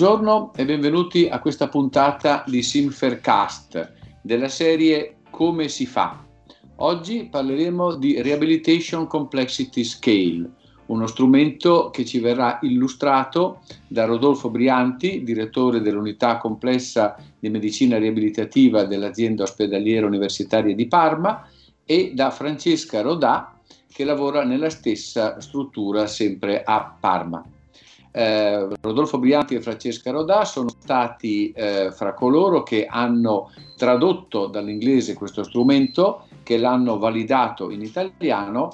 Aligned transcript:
Buongiorno 0.00 0.52
e 0.56 0.64
benvenuti 0.64 1.28
a 1.28 1.40
questa 1.40 1.68
puntata 1.68 2.42
di 2.46 2.62
Simfercast 2.62 3.92
della 4.22 4.48
serie 4.48 5.16
Come 5.28 5.68
si 5.68 5.84
fa. 5.84 6.24
Oggi 6.76 7.28
parleremo 7.30 7.96
di 7.96 8.22
Rehabilitation 8.22 9.06
Complexity 9.06 9.84
Scale, 9.84 10.50
uno 10.86 11.06
strumento 11.06 11.90
che 11.90 12.06
ci 12.06 12.18
verrà 12.18 12.58
illustrato 12.62 13.60
da 13.88 14.06
Rodolfo 14.06 14.48
Brianti, 14.48 15.22
direttore 15.22 15.82
dell'unità 15.82 16.38
complessa 16.38 17.16
di 17.38 17.50
medicina 17.50 17.98
riabilitativa 17.98 18.84
dell'azienda 18.84 19.42
ospedaliera 19.42 20.06
universitaria 20.06 20.74
di 20.74 20.88
Parma, 20.88 21.46
e 21.84 22.12
da 22.14 22.30
Francesca 22.30 23.02
Rodà, 23.02 23.54
che 23.86 24.04
lavora 24.04 24.44
nella 24.44 24.70
stessa 24.70 25.38
struttura 25.42 26.06
sempre 26.06 26.62
a 26.62 26.96
Parma. 26.98 27.44
Eh, 28.12 28.68
Rodolfo 28.80 29.18
Brianti 29.18 29.54
e 29.54 29.60
Francesca 29.60 30.10
Rodà 30.10 30.44
sono 30.44 30.68
stati 30.68 31.52
eh, 31.52 31.90
fra 31.92 32.12
coloro 32.14 32.62
che 32.62 32.86
hanno 32.86 33.52
tradotto 33.76 34.46
dall'inglese 34.46 35.14
questo 35.14 35.42
strumento, 35.42 36.26
che 36.42 36.56
l'hanno 36.56 36.98
validato 36.98 37.70
in 37.70 37.82
italiano 37.82 38.70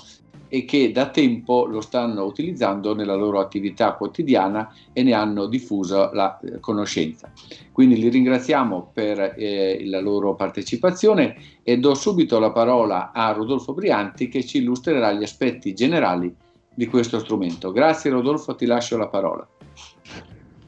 e 0.49 0.65
che 0.65 0.93
da 0.93 1.09
tempo 1.09 1.67
lo 1.67 1.81
stanno 1.81 2.25
utilizzando 2.25 2.95
nella 2.95 3.15
loro 3.15 3.41
attività 3.41 3.93
quotidiana 3.95 4.73
e 4.93 5.03
ne 5.03 5.13
hanno 5.13 5.47
diffuso 5.47 6.11
la 6.13 6.39
eh, 6.39 6.61
conoscenza. 6.61 7.31
Quindi 7.73 7.99
li 7.99 8.09
ringraziamo 8.09 8.91
per 8.93 9.35
eh, 9.37 9.83
la 9.87 10.01
loro 10.01 10.35
partecipazione 10.35 11.37
e 11.63 11.79
do 11.79 11.95
subito 11.95 12.39
la 12.39 12.53
parola 12.53 13.13
a 13.13 13.33
Rodolfo 13.33 13.75
Brianti 13.75 14.29
che 14.29 14.45
ci 14.45 14.59
illustrerà 14.59 15.13
gli 15.13 15.23
aspetti 15.23 15.75
generali 15.75 16.35
di 16.77 16.87
questo 16.87 17.19
strumento. 17.19 17.73
Grazie 17.73 18.11
Rodolfo, 18.11 18.55
ti 18.55 18.67
lascio 18.67 18.99
la 18.99 19.09
parola. 19.09 19.49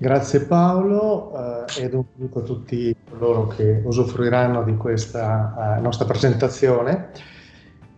Grazie 0.00 0.40
Paolo 0.42 1.66
eh, 1.66 1.82
ed 1.82 1.92
un 1.92 2.04
saluto 2.14 2.38
a 2.38 2.42
tutti 2.42 2.96
coloro 3.10 3.48
che 3.48 3.82
usufruiranno 3.84 4.62
di 4.62 4.76
questa 4.76 5.76
eh, 5.76 5.80
nostra 5.80 6.06
presentazione. 6.06 7.10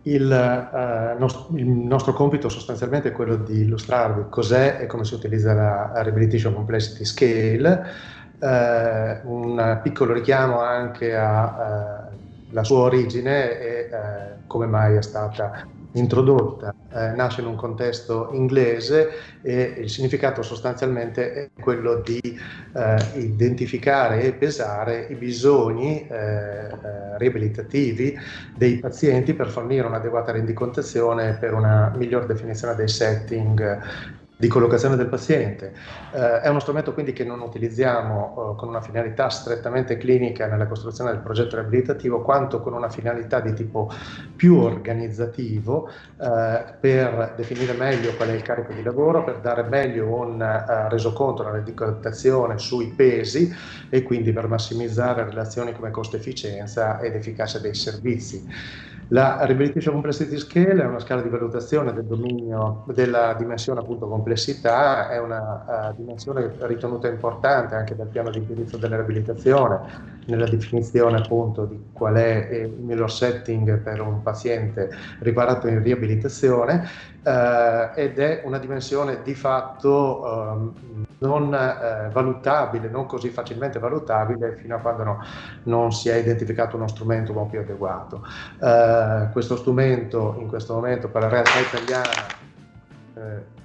Il, 0.03 0.23
uh, 0.25 1.19
nost- 1.19 1.51
il, 1.51 1.67
nostro 1.67 2.13
compito 2.13 2.49
sostanzialmente 2.49 3.09
è 3.09 3.11
quello 3.11 3.35
di 3.35 3.59
illustrarvi 3.59 4.29
cos'è 4.29 4.79
e 4.81 4.87
come 4.87 5.05
si 5.05 5.13
utilizza 5.13 5.53
la 5.53 5.91
Rehabilitation 6.01 6.55
Complexity 6.55 7.05
Scale, 7.05 7.85
uh, 8.39 9.31
un 9.31 9.79
piccolo 9.83 10.13
richiamo 10.13 10.59
anche 10.59 11.15
alla 11.15 12.09
uh, 12.51 12.63
sua 12.63 12.79
origine 12.79 13.59
e 13.59 13.89
come 14.47 14.65
mai 14.65 14.95
è 14.95 15.03
stata 15.03 15.67
introdotta, 15.93 16.73
eh, 16.93 17.11
nasce 17.11 17.41
in 17.41 17.47
un 17.47 17.55
contesto 17.55 18.29
inglese 18.31 19.09
e 19.41 19.75
il 19.77 19.89
significato 19.89 20.41
sostanzialmente 20.41 21.33
è 21.33 21.49
quello 21.59 21.95
di 21.95 22.19
eh, 22.19 22.97
identificare 23.15 24.21
e 24.21 24.33
pesare 24.33 25.07
i 25.09 25.15
bisogni 25.15 26.07
eh, 26.07 26.15
eh 26.15 27.09
riabilitativi 27.17 28.17
dei 28.55 28.77
pazienti 28.77 29.33
per 29.33 29.47
fornire 29.49 29.85
un'adeguata 29.85 30.31
rendicontazione 30.31 31.37
per 31.39 31.53
una 31.53 31.93
miglior 31.95 32.25
definizione 32.25 32.73
dei 32.73 32.87
setting 32.87 33.79
di 34.41 34.47
collocazione 34.47 34.95
del 34.95 35.05
paziente. 35.05 35.71
Eh, 36.11 36.41
è 36.41 36.47
uno 36.47 36.59
strumento 36.59 36.93
quindi 36.93 37.13
che 37.13 37.23
non 37.23 37.41
utilizziamo 37.41 38.53
eh, 38.53 38.57
con 38.57 38.69
una 38.69 38.81
finalità 38.81 39.29
strettamente 39.29 39.97
clinica 39.97 40.47
nella 40.47 40.65
costruzione 40.65 41.11
del 41.11 41.19
progetto 41.19 41.57
riabilitativo, 41.57 42.23
quanto 42.23 42.59
con 42.59 42.73
una 42.73 42.89
finalità 42.89 43.39
di 43.39 43.53
tipo 43.53 43.91
più 44.35 44.57
organizzativo 44.57 45.87
eh, 46.19 46.63
per 46.79 47.33
definire 47.37 47.73
meglio 47.73 48.15
qual 48.15 48.29
è 48.29 48.33
il 48.33 48.41
carico 48.41 48.73
di 48.73 48.81
lavoro, 48.81 49.23
per 49.23 49.41
dare 49.41 49.61
meglio 49.61 50.07
un 50.07 50.41
uh, 50.41 50.89
resoconto, 50.89 51.43
una 51.43 51.51
rendicontazione 51.51 52.57
sui 52.57 52.87
pesi 52.87 53.53
e 53.89 54.01
quindi 54.01 54.31
per 54.31 54.47
massimizzare 54.47 55.23
relazioni 55.23 55.71
come 55.71 55.91
costo-efficienza 55.91 56.99
ed 56.99 57.13
efficacia 57.13 57.59
dei 57.59 57.75
servizi. 57.75 58.43
La 59.13 59.45
Rehabilitation 59.45 59.93
Complexity 59.93 60.37
Scale 60.37 60.81
è 60.81 60.85
una 60.85 60.99
scala 60.99 61.21
di 61.21 61.27
valutazione 61.27 61.91
del 61.91 62.05
dominio, 62.05 62.85
della 62.93 63.33
dimensione 63.37 63.81
appunto 63.81 64.07
complessità, 64.07 65.09
è 65.09 65.19
una 65.19 65.89
uh, 65.91 65.95
dimensione 65.97 66.53
ritenuta 66.59 67.09
importante 67.09 67.75
anche 67.75 67.93
dal 67.93 68.07
piano 68.07 68.29
di 68.29 68.39
utilizzo 68.39 68.77
della 68.77 68.95
riabilitazione, 68.95 70.20
nella 70.25 70.47
definizione 70.47 71.17
appunto 71.17 71.65
di 71.65 71.79
qual 71.91 72.15
è 72.15 72.49
il 72.51 72.69
miglior 72.69 73.11
setting 73.11 73.79
per 73.79 74.01
un 74.01 74.21
paziente 74.21 74.89
riparato 75.19 75.67
in 75.67 75.81
riabilitazione 75.81 76.87
uh, 77.23 77.97
ed 77.99 78.19
è 78.19 78.41
una 78.45 78.57
dimensione 78.57 79.21
di 79.23 79.33
fatto 79.33 80.21
um, 80.23 81.05
non 81.21 81.53
eh, 81.53 82.09
valutabile, 82.11 82.89
non 82.89 83.05
così 83.05 83.29
facilmente 83.29 83.79
valutabile 83.79 84.57
fino 84.59 84.75
a 84.75 84.79
quando 84.79 85.03
no, 85.03 85.23
non 85.63 85.91
si 85.91 86.09
è 86.09 86.15
identificato 86.15 86.75
uno 86.77 86.87
strumento 86.87 87.31
un 87.31 87.37
po' 87.37 87.45
più 87.45 87.59
adeguato. 87.59 88.23
Eh, 88.59 89.29
questo 89.31 89.55
strumento 89.55 90.35
in 90.39 90.47
questo 90.47 90.73
momento 90.73 91.09
per 91.09 91.21
la 91.21 91.29
realtà 91.29 91.59
italiana 91.59 92.09
eh, 92.09 92.50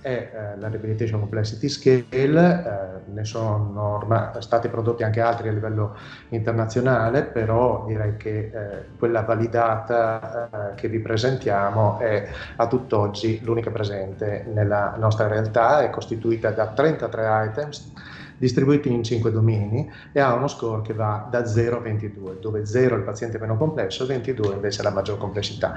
è 0.00 0.30
eh, 0.32 0.58
la 0.58 0.68
Rehabilitation 0.68 1.20
Complexity 1.20 1.68
Scale, 1.68 2.04
eh, 2.10 3.10
ne 3.12 3.24
sono 3.24 3.96
ormai 3.96 4.30
stati 4.40 4.68
prodotti 4.68 5.02
anche 5.02 5.20
altri 5.20 5.48
a 5.48 5.52
livello 5.52 5.96
internazionale, 6.30 7.22
però 7.22 7.84
direi 7.86 8.16
che 8.16 8.38
eh, 8.38 8.84
quella 8.98 9.22
validata 9.22 10.74
che 10.74 10.88
vi 10.88 10.98
presentiamo 10.98 11.98
è 11.98 12.28
a 12.56 12.66
tutt'oggi 12.66 13.40
l'unica 13.42 13.70
presente 13.70 14.44
nella 14.52 14.94
nostra 14.98 15.26
realtà, 15.26 15.82
è 15.82 15.90
costituita 15.90 16.50
da 16.50 16.66
33 16.68 17.48
items 17.48 17.92
distribuiti 18.38 18.92
in 18.92 19.02
5 19.02 19.30
domini 19.30 19.90
e 20.12 20.20
ha 20.20 20.34
uno 20.34 20.46
score 20.46 20.82
che 20.82 20.92
va 20.92 21.26
da 21.30 21.46
0 21.46 21.78
a 21.78 21.80
22, 21.80 22.38
dove 22.40 22.66
0 22.66 22.94
è 22.94 22.98
il 22.98 23.04
paziente 23.04 23.38
meno 23.38 23.56
complesso, 23.56 24.06
22 24.06 24.54
invece 24.54 24.80
è 24.80 24.84
la 24.84 24.90
maggior 24.90 25.18
complessità. 25.18 25.74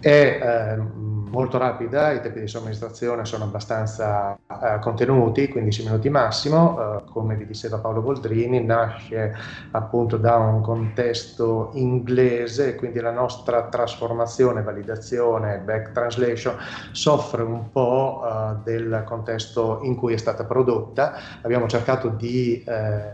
È 0.00 0.08
eh, 0.08 0.82
molto 1.28 1.58
rapida, 1.58 2.12
i 2.12 2.20
tempi 2.20 2.40
di 2.40 2.48
somministrazione 2.48 3.24
sono 3.24 3.44
abbastanza 3.44 4.36
eh, 4.36 4.78
contenuti, 4.80 5.48
15 5.48 5.84
minuti 5.84 6.08
massimo, 6.08 6.78
eh, 6.98 7.04
come 7.10 7.36
vi 7.36 7.46
diceva 7.46 7.78
Paolo 7.78 8.00
Boldrini, 8.00 8.64
nasce 8.64 9.34
appunto 9.72 10.16
da 10.16 10.36
un 10.36 10.60
contesto 10.60 11.70
inglese, 11.74 12.74
quindi 12.76 13.00
la 13.00 13.10
nostra 13.10 13.64
trasformazione, 13.68 14.62
validazione, 14.62 15.58
back 15.58 15.92
translation 15.92 16.56
soffre 16.92 17.42
un 17.42 17.70
po' 17.70 18.22
eh, 18.24 18.56
del 18.64 19.02
contesto 19.04 19.80
in 19.82 19.96
cui 19.96 20.14
è 20.14 20.18
stata 20.18 20.44
prodotta. 20.44 21.14
Abbiamo 21.42 21.66
cercato 21.66 22.08
di 22.08 22.62
eh, 22.66 23.12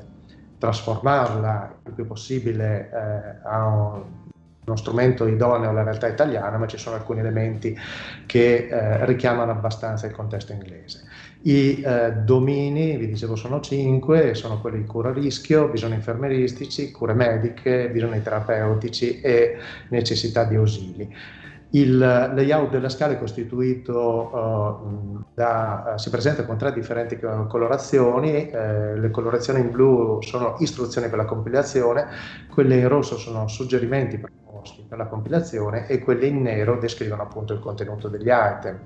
trasformarla 0.59 1.75
il 1.87 1.93
più 1.93 2.07
possibile 2.07 2.91
eh, 2.93 3.49
a 3.49 3.67
un 3.67 4.03
uno 4.65 4.77
strumento 4.77 5.27
idoneo 5.27 5.71
alla 5.71 5.83
realtà 5.83 6.07
italiana, 6.07 6.59
ma 6.59 6.67
ci 6.67 6.79
sono 6.79 6.97
alcuni 6.97 7.21
elementi 7.21 7.77
che 8.27 8.69
eh, 8.69 9.05
richiamano 9.07 9.51
abbastanza 9.51 10.07
il 10.07 10.13
contesto 10.13 10.53
inglese. 10.53 11.03
I 11.43 11.81
eh, 11.81 12.13
domini, 12.13 12.97
vi 12.97 13.07
dicevo, 13.07 13.35
sono 13.35 13.61
cinque, 13.61 14.35
sono 14.35 14.61
quelli 14.61 14.79
di 14.79 14.85
cura 14.85 15.13
rischio, 15.13 15.69
bisogni 15.69 15.95
infermeristici, 15.95 16.91
cure 16.91 17.15
mediche, 17.15 17.89
bisogni 17.91 18.23
terapeutici 18.23 19.21
e 19.21 19.57
necessità 19.89 20.45
di 20.45 20.57
ausili. 20.57 21.15
Il 21.73 21.99
layout 21.99 22.71
della 22.71 22.89
scala 22.89 23.13
è 23.13 23.19
costituito 23.19 23.97
uh, 23.97 25.25
da, 25.33 25.93
uh, 25.95 25.99
si 25.99 26.11
presenta 26.11 26.45
con 26.45 26.59
tre 26.59 26.73
differenti 26.73 27.17
colorazioni, 27.17 28.51
uh, 28.53 28.99
le 28.99 29.11
colorazioni 29.13 29.61
in 29.61 29.71
blu 29.71 30.21
sono 30.21 30.57
istruzioni 30.59 31.09
per 31.09 31.19
la 31.19 31.27
compilazione, 31.27 32.09
quelle 32.53 32.77
in 32.77 32.89
rosso 32.89 33.17
sono 33.17 33.47
suggerimenti 33.47 34.19
per 34.19 34.31
proposti 34.61 34.85
per 34.87 34.99
la 34.99 35.07
compilazione 35.07 35.87
e 35.87 35.99
quelle 36.01 36.27
in 36.27 36.43
nero 36.43 36.79
descrivono 36.79 37.23
appunto 37.23 37.55
il 37.55 37.61
contenuto 37.61 38.09
degli 38.09 38.29
item. 38.29 38.81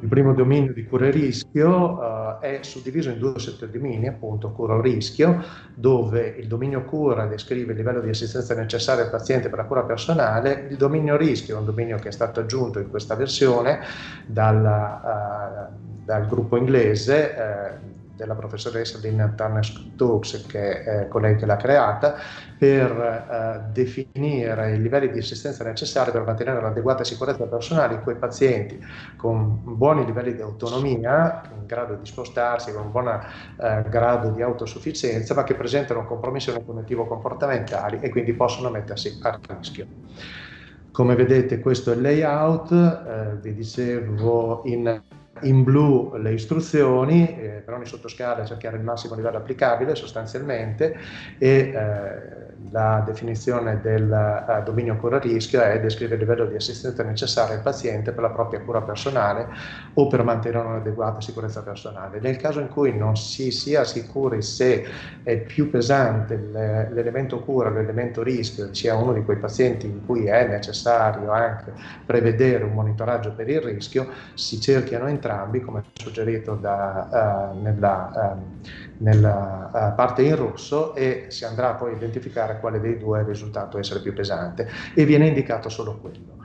Il 0.00 0.08
primo 0.08 0.32
dominio 0.32 0.72
di 0.72 0.86
cura 0.86 1.06
e 1.06 1.10
rischio 1.10 1.98
uh, 1.98 2.38
è 2.38 2.60
suddiviso 2.62 3.10
in 3.10 3.18
due 3.18 3.38
sottodomini, 3.38 4.06
appunto 4.06 4.52
cura 4.52 4.74
o 4.74 4.80
rischio, 4.80 5.42
dove 5.74 6.34
il 6.38 6.46
dominio 6.46 6.84
cura 6.84 7.26
descrive 7.26 7.72
il 7.72 7.78
livello 7.78 8.00
di 8.00 8.08
assistenza 8.08 8.54
necessaria 8.54 9.04
al 9.04 9.10
paziente 9.10 9.48
per 9.48 9.58
la 9.58 9.64
cura 9.64 9.82
personale, 9.82 10.66
il 10.70 10.76
dominio 10.76 11.16
rischio 11.16 11.56
è 11.56 11.58
un 11.58 11.64
dominio 11.64 11.98
che 11.98 12.08
è 12.08 12.12
stato 12.12 12.40
aggiunto 12.40 12.78
in 12.78 12.88
questa 12.88 13.14
versione 13.14 13.80
dalla, 14.26 15.68
uh, 15.70 16.04
dal 16.04 16.26
gruppo 16.26 16.56
inglese. 16.56 17.34
Uh, 17.36 17.98
della 18.20 18.34
professoressa 18.34 18.98
Lynn 18.98 19.34
Turner 19.34 19.64
Stokes, 19.64 20.44
che 20.46 20.82
è 20.82 21.08
colei 21.08 21.36
che 21.36 21.46
l'ha 21.46 21.56
creata, 21.56 22.16
per 22.58 22.90
eh, 22.90 23.72
definire 23.72 24.74
i 24.74 24.80
livelli 24.80 25.10
di 25.10 25.18
assistenza 25.18 25.64
necessari 25.64 26.10
per 26.10 26.24
mantenere 26.24 26.60
l'adeguata 26.60 27.02
sicurezza 27.02 27.46
personale 27.46 27.94
in 27.94 28.02
quei 28.02 28.16
pazienti 28.16 28.78
con 29.16 29.60
buoni 29.64 30.04
livelli 30.04 30.34
di 30.34 30.42
autonomia, 30.42 31.40
in 31.58 31.64
grado 31.64 31.94
di 31.94 32.04
spostarsi, 32.04 32.72
con 32.72 32.82
un 32.84 32.90
buon 32.90 33.08
eh, 33.08 33.84
grado 33.88 34.28
di 34.30 34.42
autosufficienza, 34.42 35.34
ma 35.34 35.42
che 35.42 35.54
presentano 35.54 36.04
compromissioni 36.04 36.62
cognitivo-comportamentali 36.62 38.00
e 38.00 38.10
quindi 38.10 38.34
possono 38.34 38.68
mettersi 38.68 39.18
a 39.22 39.38
rischio. 39.48 39.86
Come 40.92 41.14
vedete 41.14 41.60
questo 41.60 41.92
è 41.92 41.94
il 41.94 42.02
layout, 42.02 42.72
eh, 42.72 43.36
vi 43.40 43.54
dicevo 43.54 44.62
in 44.66 45.00
in 45.42 45.62
blu 45.62 46.16
le 46.16 46.32
istruzioni, 46.32 47.38
eh, 47.38 47.62
per 47.64 47.74
ogni 47.74 47.86
sottoscala 47.86 48.44
cercare 48.44 48.76
il 48.76 48.82
massimo 48.82 49.14
livello 49.14 49.38
applicabile 49.38 49.94
sostanzialmente 49.94 50.96
e 51.38 51.48
eh, 51.48 52.48
la 52.70 53.02
definizione 53.04 53.80
del 53.80 54.44
uh, 54.46 54.62
dominio 54.62 54.96
cura 54.96 55.18
rischio 55.18 55.60
è 55.62 55.80
descrivere 55.80 56.16
il 56.16 56.28
livello 56.28 56.46
di 56.46 56.56
assistenza 56.56 57.02
necessario 57.02 57.54
al 57.54 57.62
paziente 57.62 58.12
per 58.12 58.22
la 58.22 58.30
propria 58.30 58.60
cura 58.60 58.82
personale 58.82 59.48
o 59.94 60.06
per 60.06 60.22
mantenere 60.22 60.66
un'adeguata 60.66 61.20
sicurezza 61.20 61.62
personale. 61.62 62.20
Nel 62.20 62.36
caso 62.36 62.60
in 62.60 62.68
cui 62.68 62.96
non 62.96 63.16
si 63.16 63.50
sia 63.50 63.84
sicuri 63.84 64.42
se 64.42 64.84
è 65.22 65.38
più 65.38 65.70
pesante 65.70 66.36
l'elemento 66.36 67.40
cura, 67.40 67.70
l'elemento 67.70 68.22
rischio, 68.22 68.72
sia 68.74 68.94
uno 68.94 69.12
di 69.12 69.24
quei 69.24 69.38
pazienti 69.38 69.86
in 69.86 70.04
cui 70.04 70.26
è 70.26 70.46
necessario 70.46 71.32
anche 71.32 71.72
prevedere 72.04 72.64
un 72.64 72.74
monitoraggio 72.74 73.32
per 73.32 73.48
il 73.48 73.60
rischio, 73.60 74.08
si 74.34 74.60
cerchiano 74.60 75.06
entrambi, 75.06 75.19
come 75.62 75.84
suggerito 75.92 76.54
da, 76.54 77.52
uh, 77.52 77.60
nella, 77.60 78.10
uh, 78.34 78.68
nella 78.98 79.70
uh, 79.72 79.94
parte 79.94 80.22
in 80.22 80.34
rosso, 80.34 80.94
e 80.94 81.26
si 81.28 81.44
andrà 81.44 81.74
poi 81.74 81.92
a 81.92 81.96
identificare 81.96 82.58
quale 82.58 82.80
dei 82.80 82.98
due 82.98 83.20
è 83.20 83.24
risultato 83.24 83.78
essere 83.78 84.00
più 84.00 84.12
pesante 84.12 84.68
e 84.94 85.04
viene 85.04 85.26
indicato 85.26 85.68
solo 85.68 85.98
quello. 85.98 86.38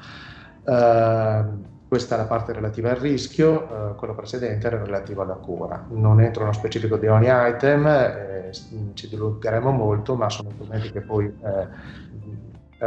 Uh, 0.63 1.74
questa 1.88 2.16
è 2.16 2.18
la 2.18 2.25
parte 2.25 2.51
relativa 2.51 2.89
al 2.89 2.98
rischio, 2.98 3.51
uh, 3.51 3.95
quello 3.95 4.16
precedente 4.16 4.68
era 4.68 4.83
relativo 4.83 5.22
alla 5.22 5.36
cura. 5.36 5.86
Non 5.89 6.19
entro 6.19 6.42
nello 6.42 6.54
specifico 6.54 6.98
di 6.98 7.07
ogni 7.07 7.27
item, 7.30 7.86
eh, 7.88 8.50
ci 8.94 9.07
dilungheremo 9.07 9.72
molto, 9.72 10.16
ma 10.16 10.30
sono 10.30 10.50
strumenti 10.51 10.92
che 10.92 11.01
poi 11.01 11.25
eh, 11.25 11.68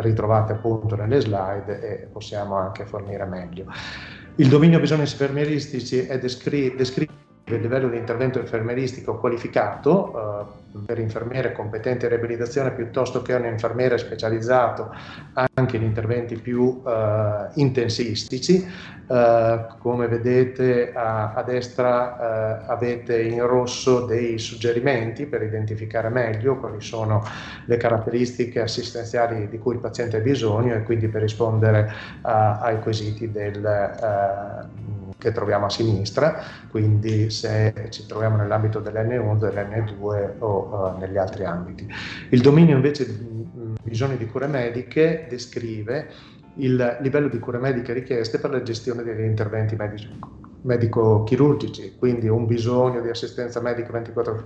ritrovate 0.00 0.52
appunto 0.52 0.96
nelle 0.96 1.20
slide 1.20 1.80
e 1.80 2.06
possiamo 2.06 2.56
anche 2.56 2.84
fornire 2.84 3.24
meglio. 3.24 3.66
Il 4.40 4.48
dominio 4.48 4.78
bisogni 4.78 5.00
infermieristici 5.00 5.98
è 5.98 6.16
descritto 6.16 7.27
il 7.56 7.62
livello 7.62 7.88
di 7.88 7.96
intervento 7.96 8.38
infermieristico 8.38 9.18
qualificato 9.18 10.48
eh, 10.48 10.82
per 10.84 10.98
infermiere 10.98 11.52
competenti 11.52 12.04
in 12.04 12.10
riabilitazione 12.10 12.72
piuttosto 12.72 13.22
che 13.22 13.34
un 13.34 13.46
infermiere 13.46 13.98
specializzato 13.98 14.94
anche 15.54 15.76
in 15.76 15.82
interventi 15.82 16.36
più 16.36 16.82
eh, 16.86 17.48
intensivistici. 17.54 18.66
Eh, 19.10 19.66
come 19.78 20.06
vedete 20.06 20.92
a, 20.92 21.32
a 21.32 21.42
destra 21.42 22.60
eh, 22.60 22.64
avete 22.66 23.22
in 23.22 23.46
rosso 23.46 24.04
dei 24.04 24.38
suggerimenti 24.38 25.24
per 25.24 25.42
identificare 25.42 26.10
meglio 26.10 26.58
quali 26.58 26.82
sono 26.82 27.24
le 27.64 27.76
caratteristiche 27.78 28.60
assistenziali 28.60 29.48
di 29.48 29.58
cui 29.58 29.74
il 29.74 29.80
paziente 29.80 30.18
ha 30.18 30.20
bisogno 30.20 30.74
e 30.74 30.82
quindi 30.82 31.08
per 31.08 31.22
rispondere 31.22 31.90
ai 32.20 32.80
quesiti 32.80 33.30
del 33.30 33.64
eh, 33.64 35.07
che 35.18 35.32
troviamo 35.32 35.66
a 35.66 35.70
sinistra, 35.70 36.40
quindi 36.70 37.28
se 37.30 37.88
ci 37.90 38.06
troviamo 38.06 38.36
nell'ambito 38.36 38.78
dell'N1, 38.78 39.38
dell'N2 39.38 40.38
o 40.38 40.94
uh, 40.94 40.98
negli 40.98 41.16
altri 41.16 41.44
ambiti. 41.44 41.86
Il 42.30 42.40
dominio 42.40 42.76
invece 42.76 43.06
di 43.06 43.46
bisogni 43.82 44.16
di 44.16 44.26
cure 44.26 44.46
mediche 44.46 45.26
descrive 45.28 46.08
il 46.54 46.98
livello 47.00 47.28
di 47.28 47.38
cure 47.38 47.58
mediche 47.58 47.92
richieste 47.92 48.38
per 48.38 48.50
la 48.50 48.62
gestione 48.62 49.02
degli 49.02 49.24
interventi 49.24 49.76
medico-chirurgici, 50.62 51.96
quindi 51.98 52.28
un 52.28 52.46
bisogno 52.46 53.00
di 53.00 53.08
assistenza 53.08 53.60
medica 53.60 53.92
24, 53.92 54.44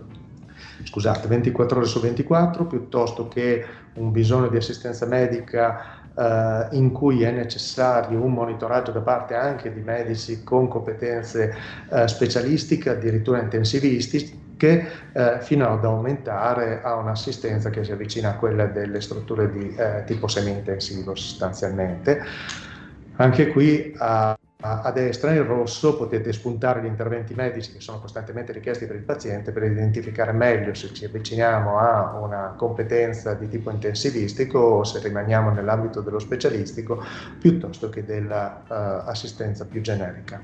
scusate, 0.84 1.28
24 1.28 1.78
ore 1.78 1.86
su 1.86 2.00
24 2.00 2.66
piuttosto 2.66 3.28
che 3.28 3.64
un 3.94 4.10
bisogno 4.10 4.48
di 4.48 4.56
assistenza 4.56 5.06
medica 5.06 6.01
eh, 6.16 6.68
in 6.72 6.92
cui 6.92 7.22
è 7.22 7.30
necessario 7.30 8.22
un 8.22 8.32
monitoraggio 8.32 8.92
da 8.92 9.00
parte 9.00 9.34
anche 9.34 9.72
di 9.72 9.80
medici 9.80 10.42
con 10.42 10.68
competenze 10.68 11.54
eh, 11.90 12.08
specialistiche, 12.08 12.90
addirittura 12.90 13.40
intensivistiche, 13.40 14.40
eh, 15.12 15.38
fino 15.40 15.72
ad 15.72 15.84
aumentare 15.84 16.82
a 16.82 16.94
un'assistenza 16.96 17.70
che 17.70 17.84
si 17.84 17.92
avvicina 17.92 18.30
a 18.30 18.36
quella 18.36 18.66
delle 18.66 19.00
strutture 19.00 19.50
di 19.50 19.74
eh, 19.74 20.04
tipo 20.06 20.28
semi-intensivo 20.28 21.14
sostanzialmente. 21.14 22.22
Anche 23.16 23.48
qui 23.48 23.94
a 23.98 24.36
a 24.64 24.92
destra 24.92 25.32
in 25.32 25.44
rosso 25.44 25.96
potete 25.96 26.32
spuntare 26.32 26.82
gli 26.82 26.86
interventi 26.86 27.34
medici 27.34 27.72
che 27.72 27.80
sono 27.80 27.98
costantemente 27.98 28.52
richiesti 28.52 28.86
per 28.86 28.94
il 28.94 29.02
paziente 29.02 29.50
per 29.50 29.64
identificare 29.64 30.30
meglio 30.30 30.72
se 30.72 30.92
ci 30.94 31.04
avviciniamo 31.04 31.78
a 31.78 32.20
una 32.20 32.54
competenza 32.56 33.34
di 33.34 33.48
tipo 33.48 33.70
intensivistico 33.70 34.58
o 34.60 34.84
se 34.84 35.00
rimaniamo 35.00 35.50
nell'ambito 35.50 36.00
dello 36.00 36.20
specialistico 36.20 37.02
piuttosto 37.40 37.88
che 37.88 38.04
dell'assistenza 38.04 39.64
uh, 39.64 39.68
più 39.68 39.80
generica. 39.80 40.40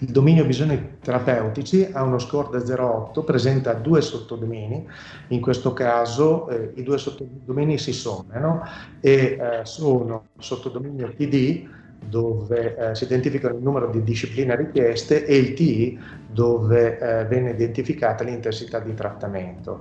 Il 0.00 0.12
dominio 0.12 0.44
bisogni 0.44 0.98
terapeutici 1.00 1.88
ha 1.92 2.04
uno 2.04 2.20
score 2.20 2.56
da 2.56 2.58
0,8, 2.58 3.24
presenta 3.24 3.72
due 3.72 4.00
sottodomini, 4.00 4.86
in 5.28 5.40
questo 5.40 5.72
caso 5.72 6.48
eh, 6.50 6.70
i 6.76 6.84
due 6.84 6.98
sottodomini 6.98 7.78
si 7.78 7.92
sommano 7.92 8.62
e 9.00 9.36
eh, 9.40 9.60
sono 9.64 10.26
sottodominio 10.38 11.12
PD 11.16 11.68
dove 12.06 12.76
eh, 12.76 12.94
si 12.94 13.04
identifica 13.04 13.48
il 13.48 13.56
numero 13.60 13.90
di 13.90 14.02
discipline 14.02 14.56
richieste 14.56 15.24
e 15.24 15.36
il 15.36 15.54
TI 15.54 15.98
dove 16.30 16.98
eh, 16.98 17.24
viene 17.26 17.50
identificata 17.50 18.22
l'intensità 18.22 18.78
di 18.80 18.94
trattamento. 18.94 19.80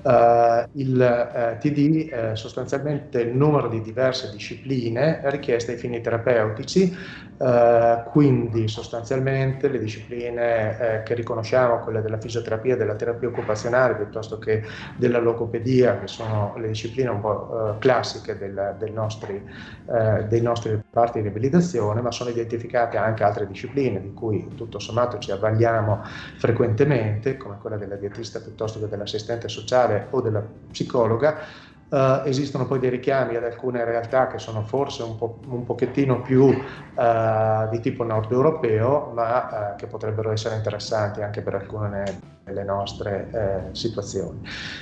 Uh, 0.00 0.64
il 0.72 0.96
uh, 0.96 1.36
eh, 1.36 1.58
TD 1.58 2.08
è 2.08 2.36
sostanzialmente 2.36 3.20
il 3.20 3.36
numero 3.36 3.68
di 3.68 3.80
diverse 3.82 4.30
discipline 4.30 5.20
richieste 5.24 5.72
ai 5.72 5.78
fini 5.78 6.00
terapeutici, 6.00 6.96
uh, 7.36 8.08
quindi 8.10 8.68
sostanzialmente 8.68 9.68
le 9.68 9.78
discipline 9.78 11.02
che 11.04 11.14
riconosciamo, 11.14 11.80
quelle 11.80 12.00
della 12.00 12.18
fisioterapia, 12.18 12.76
della 12.76 12.94
terapia 12.94 13.28
occupazionale 13.28 13.96
piuttosto 13.96 14.38
che 14.38 14.62
della 14.96 15.18
logopedia, 15.18 15.98
che 15.98 16.06
sono 16.06 16.54
le 16.58 16.68
discipline 16.68 17.10
un 17.10 17.20
po' 17.20 17.76
classiche 17.78 18.38
del, 18.38 18.76
del 18.78 18.92
nostri, 18.92 19.42
dei 20.28 20.40
nostri 20.40 20.80
reparti 20.90 21.18
di 21.18 21.24
riabilitazione, 21.24 22.00
ma 22.00 22.10
sono 22.10 22.30
identificate 22.30 22.96
anche 22.96 23.22
altre 23.22 23.46
discipline 23.46 24.00
di 24.00 24.12
cui 24.14 24.48
tutto 24.56 24.78
sommato 24.78 25.18
ci 25.18 25.30
avvaliamo 25.30 26.02
frequentemente, 26.38 27.36
come 27.36 27.58
quella 27.60 27.76
della 27.76 27.96
dietista 27.96 28.40
piuttosto 28.40 28.80
che 28.80 28.88
dell'assistente 28.88 29.48
sociale 29.48 30.06
o 30.10 30.20
della 30.20 30.42
psicologa, 30.70 31.66
Uh, 31.88 32.20
esistono 32.26 32.66
poi 32.66 32.80
dei 32.80 32.90
richiami 32.90 33.34
ad 33.34 33.44
alcune 33.44 33.82
realtà 33.82 34.26
che 34.26 34.36
sono 34.38 34.60
forse 34.60 35.02
un, 35.02 35.16
po', 35.16 35.38
un 35.48 35.64
pochettino 35.64 36.20
più 36.20 36.42
uh, 36.42 37.68
di 37.70 37.80
tipo 37.80 38.04
nord 38.04 38.30
europeo, 38.30 39.10
ma 39.14 39.72
uh, 39.72 39.76
che 39.76 39.86
potrebbero 39.86 40.30
essere 40.30 40.56
interessanti 40.56 41.22
anche 41.22 41.40
per 41.40 41.54
alcune 41.54 42.36
delle 42.44 42.62
nostre 42.62 43.70
situazioni. 43.72 44.40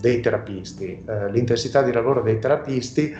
dei 0.00 0.20
terapisti. 0.20 1.04
l'intensità 1.30 1.82
di 1.82 1.92
lavoro 1.92 2.22
dei 2.22 2.38
terapisti 2.38 3.14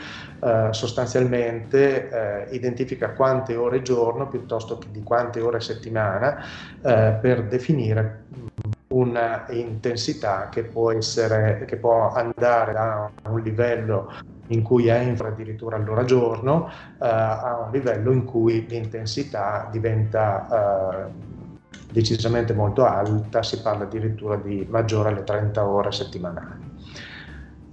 sostanzialmente 0.70 2.10
eh, 2.10 2.46
identifica 2.54 3.10
quante 3.10 3.54
ore 3.54 3.82
giorno 3.82 4.28
piuttosto 4.28 4.78
che 4.78 4.88
di 4.90 5.02
quante 5.02 5.40
ore 5.40 5.60
settimana 5.60 6.42
eh, 6.82 7.18
per 7.20 7.44
definire 7.44 8.24
una 8.88 9.46
intensità 9.50 10.48
che 10.50 10.64
può, 10.64 10.92
essere, 10.92 11.64
che 11.66 11.76
può 11.76 12.12
andare 12.12 12.72
da 12.72 13.10
un 13.28 13.40
livello 13.40 14.12
in 14.52 14.62
cui 14.62 14.86
è 14.86 14.98
infra 14.98 15.28
addirittura 15.28 15.76
all'ora 15.76 16.04
giorno 16.04 16.68
eh, 16.68 17.06
a 17.06 17.64
un 17.66 17.72
livello 17.72 18.12
in 18.12 18.24
cui 18.24 18.66
l'intensità 18.66 19.68
diventa 19.70 21.08
eh, 21.08 21.12
decisamente 21.90 22.54
molto 22.54 22.84
alta, 22.84 23.42
si 23.42 23.60
parla 23.60 23.84
addirittura 23.84 24.36
di 24.36 24.66
maggiore 24.68 25.10
alle 25.10 25.24
30 25.24 25.66
ore 25.66 25.92
settimanali. 25.92 26.71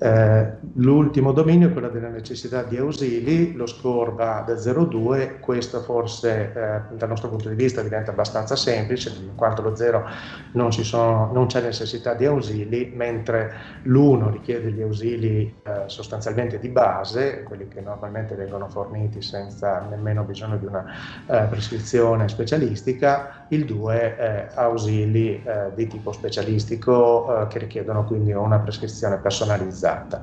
Eh, 0.01 0.47
l'ultimo 0.75 1.33
dominio 1.33 1.67
è 1.67 1.73
quello 1.73 1.89
della 1.89 2.07
necessità 2.07 2.63
di 2.63 2.77
ausili, 2.77 3.51
lo 3.51 3.65
score 3.65 4.13
va 4.13 4.43
da 4.47 4.53
0,2, 4.53 5.41
questo 5.41 5.81
forse 5.81 6.53
eh, 6.55 6.95
dal 6.95 7.09
nostro 7.09 7.27
punto 7.27 7.49
di 7.49 7.55
vista 7.55 7.81
diventa 7.81 8.11
abbastanza 8.11 8.55
semplice, 8.55 9.11
in 9.19 9.35
quanto 9.35 9.61
lo 9.61 9.75
0 9.75 10.07
non, 10.53 10.71
sono, 10.71 11.29
non 11.33 11.47
c'è 11.47 11.61
necessità 11.61 12.13
di 12.13 12.25
ausili, 12.25 12.93
mentre 12.95 13.53
l'1 13.83 14.31
richiede 14.31 14.71
gli 14.71 14.81
ausili 14.81 15.53
eh, 15.63 15.83
sostanzialmente 15.87 16.59
di 16.59 16.69
base, 16.69 17.43
quelli 17.43 17.67
che 17.67 17.81
normalmente 17.81 18.35
vengono 18.35 18.69
forniti 18.69 19.21
senza 19.21 19.85
nemmeno 19.89 20.23
bisogno 20.23 20.55
di 20.55 20.65
una 20.65 20.85
eh, 21.27 21.45
prescrizione 21.49 22.29
specialistica, 22.29 23.47
il 23.49 23.65
2 23.65 24.15
è 24.15 24.47
ausili 24.53 25.43
eh, 25.43 25.71
di 25.75 25.87
tipo 25.87 26.13
specialistico 26.13 27.47
che 27.49 27.59
richiedono 27.59 28.05
quindi 28.05 28.31
una 28.31 28.59
prescrizione 28.59 29.17
personalizzata 29.17 29.88
utilizzata. 29.89 30.21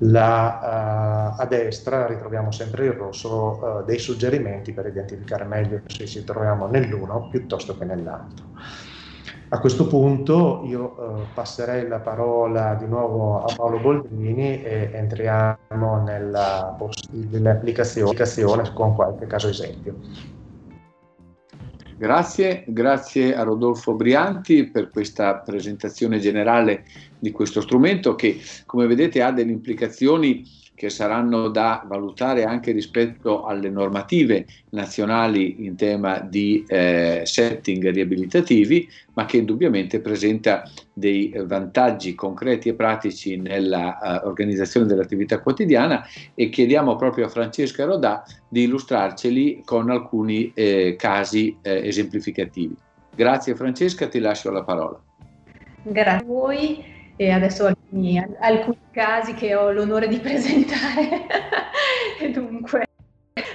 La, 0.00 1.34
uh, 1.36 1.40
a 1.40 1.46
destra 1.46 2.06
ritroviamo 2.06 2.50
sempre 2.50 2.86
il 2.86 2.92
rosso 2.92 3.58
uh, 3.58 3.84
dei 3.84 3.98
suggerimenti 3.98 4.72
per 4.72 4.86
identificare 4.86 5.44
meglio 5.44 5.80
se 5.86 6.06
ci 6.06 6.22
troviamo 6.22 6.66
nell'uno 6.66 7.28
piuttosto 7.30 7.78
che 7.78 7.84
nell'altro. 7.86 8.44
A 9.48 9.60
questo 9.60 9.86
punto 9.86 10.62
io 10.64 10.96
eh, 10.98 11.26
passerei 11.32 11.86
la 11.86 12.00
parola 12.00 12.74
di 12.74 12.84
nuovo 12.86 13.44
a 13.44 13.54
Paolo 13.54 13.78
Boldrini 13.78 14.64
e 14.64 14.90
entriamo 14.92 16.02
nella 16.02 16.74
possibile 16.76 17.50
applicazione 17.50 18.72
con 18.74 18.96
qualche 18.96 19.26
caso 19.28 19.46
esempio. 19.46 19.98
Grazie, 21.98 22.62
grazie 22.66 23.34
a 23.34 23.42
Rodolfo 23.42 23.94
Brianti 23.94 24.68
per 24.68 24.90
questa 24.90 25.36
presentazione 25.36 26.18
generale 26.18 26.84
di 27.18 27.30
questo 27.30 27.62
strumento 27.62 28.14
che 28.14 28.38
come 28.66 28.86
vedete 28.86 29.22
ha 29.22 29.32
delle 29.32 29.50
implicazioni 29.50 30.44
che 30.76 30.90
saranno 30.90 31.48
da 31.48 31.82
valutare 31.88 32.44
anche 32.44 32.70
rispetto 32.70 33.46
alle 33.46 33.70
normative 33.70 34.46
nazionali 34.70 35.64
in 35.64 35.74
tema 35.74 36.20
di 36.20 36.62
eh, 36.68 37.22
setting 37.24 37.90
riabilitativi, 37.90 38.86
ma 39.14 39.24
che 39.24 39.38
indubbiamente 39.38 40.00
presenta 40.00 40.70
dei 40.92 41.32
vantaggi 41.44 42.14
concreti 42.14 42.68
e 42.68 42.74
pratici 42.74 43.36
nell'organizzazione 43.38 44.84
uh, 44.84 44.88
dell'attività 44.88 45.40
quotidiana 45.40 46.06
e 46.34 46.50
chiediamo 46.50 46.94
proprio 46.96 47.24
a 47.24 47.28
Francesca 47.28 47.86
Rodà 47.86 48.22
di 48.48 48.64
illustrarceli 48.64 49.62
con 49.64 49.90
alcuni 49.90 50.52
eh, 50.54 50.94
casi 50.98 51.56
eh, 51.62 51.88
esemplificativi. 51.88 52.76
Grazie 53.14 53.54
Francesca, 53.54 54.08
ti 54.08 54.18
lascio 54.18 54.50
la 54.50 54.62
parola. 54.62 55.00
Grazie 55.82 56.20
a 56.20 56.22
voi 56.26 56.94
e 57.16 57.30
adesso 57.30 57.66
alcuni, 57.66 58.22
alcuni 58.40 58.78
casi 58.90 59.34
che 59.34 59.54
ho 59.54 59.70
l'onore 59.70 60.08
di 60.08 60.18
presentare. 60.20 61.26
Dunque, 62.32 62.86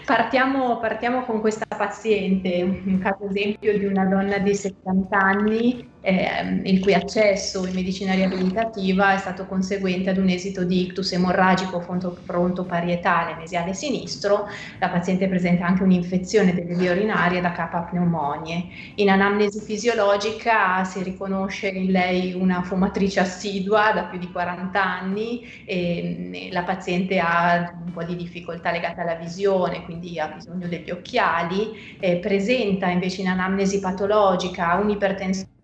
Partiamo, 0.06 0.78
partiamo, 0.80 1.24
con 1.26 1.40
questa 1.40 1.66
paziente, 1.76 2.62
un 2.62 3.00
caso 3.00 3.28
esempio 3.30 3.78
di 3.78 3.86
una 3.86 4.06
donna 4.06 4.38
di 4.40 4.54
70 4.54 5.18
anni 5.18 5.90
eh, 6.02 6.62
il 6.64 6.80
cui 6.80 6.94
accesso 6.94 7.66
in 7.66 7.74
medicina 7.74 8.14
riabilitativa 8.14 9.14
è 9.14 9.18
stato 9.18 9.46
conseguente 9.46 10.10
ad 10.10 10.18
un 10.18 10.30
esito 10.30 10.64
di 10.64 10.82
ictus 10.82 11.12
emorragico 11.14 11.80
fronto-parietale 11.80 13.36
mesiale 13.36 13.74
sinistro. 13.74 14.48
La 14.80 14.90
paziente 14.90 15.28
presenta 15.28 15.66
anche 15.66 15.84
un'infezione 15.84 16.54
delle 16.54 16.76
vie 16.76 16.90
urinarie 16.90 17.40
da 17.40 17.52
capapneumonie. 17.52 18.66
In 18.96 19.10
anamnesi 19.10 19.60
fisiologica 19.62 20.84
si 20.84 21.04
riconosce 21.04 21.68
in 21.68 21.92
lei 21.92 22.34
una 22.34 22.64
fumatrice 22.64 23.20
assidua 23.20 23.92
da 23.94 24.04
più 24.06 24.18
di 24.18 24.32
40 24.32 24.84
anni 24.84 25.64
e 25.66 26.50
la 26.52 26.64
paziente 26.64 27.20
ha 27.20 27.74
un 27.86 27.92
po' 27.94 28.04
di 28.04 28.16
difficoltà 28.16 28.72
legata 28.72 29.02
alla 29.02 29.16
visione, 29.16 29.84
quindi 29.86 30.20
ha 30.20 30.28
bisogno 30.28 30.68
degli 30.68 30.90
occhiali, 30.90 31.98
eh, 32.00 32.18
presenta 32.18 32.88
invece 32.88 33.22
in 33.22 33.28
anamnesi 33.28 33.80
patologica 33.80 34.76
un'ipertensione 34.76 35.60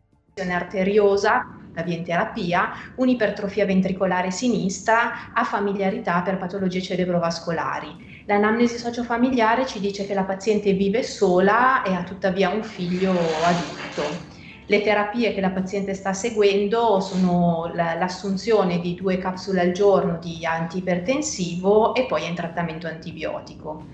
arteriosa 0.46 1.46
da 1.74 1.84
via 1.84 1.96
in 1.96 2.04
terapia, 2.04 2.70
un'ipertrofia 2.96 3.66
ventricolare 3.66 4.32
sinistra, 4.32 5.32
ha 5.34 5.44
familiarità 5.44 6.22
per 6.24 6.38
patologie 6.38 6.82
cerebrovascolari. 6.82 7.96
L'anamnesi 8.26 8.78
sociofamiliare 8.78 9.66
ci 9.68 9.80
dice 9.80 10.06
che 10.06 10.14
la 10.14 10.24
paziente 10.24 10.74
vive 10.74 11.04
sola 11.04 11.84
e 11.84 11.94
ha 11.94 12.04
tuttavia 12.04 12.50
un 12.50 12.64
figlio 12.64 13.42
adulto. 13.42 14.26
Le 14.66 14.82
terapie 14.82 15.34
che 15.34 15.40
la 15.40 15.52
paziente 15.52 15.94
sta 15.94 16.14
seguendo 16.14 17.00
sono 17.00 17.72
l'assunzione 17.74 18.80
di 18.80 18.96
due 18.96 19.18
capsule 19.18 19.62
al 19.62 19.72
giorno 19.72 20.18
di 20.18 20.46
antiipertensivo 20.46 21.94
e 21.94 22.06
poi 22.06 22.28
in 22.28 22.36
trattamento 22.36 22.88
antibiotico. 22.88 23.86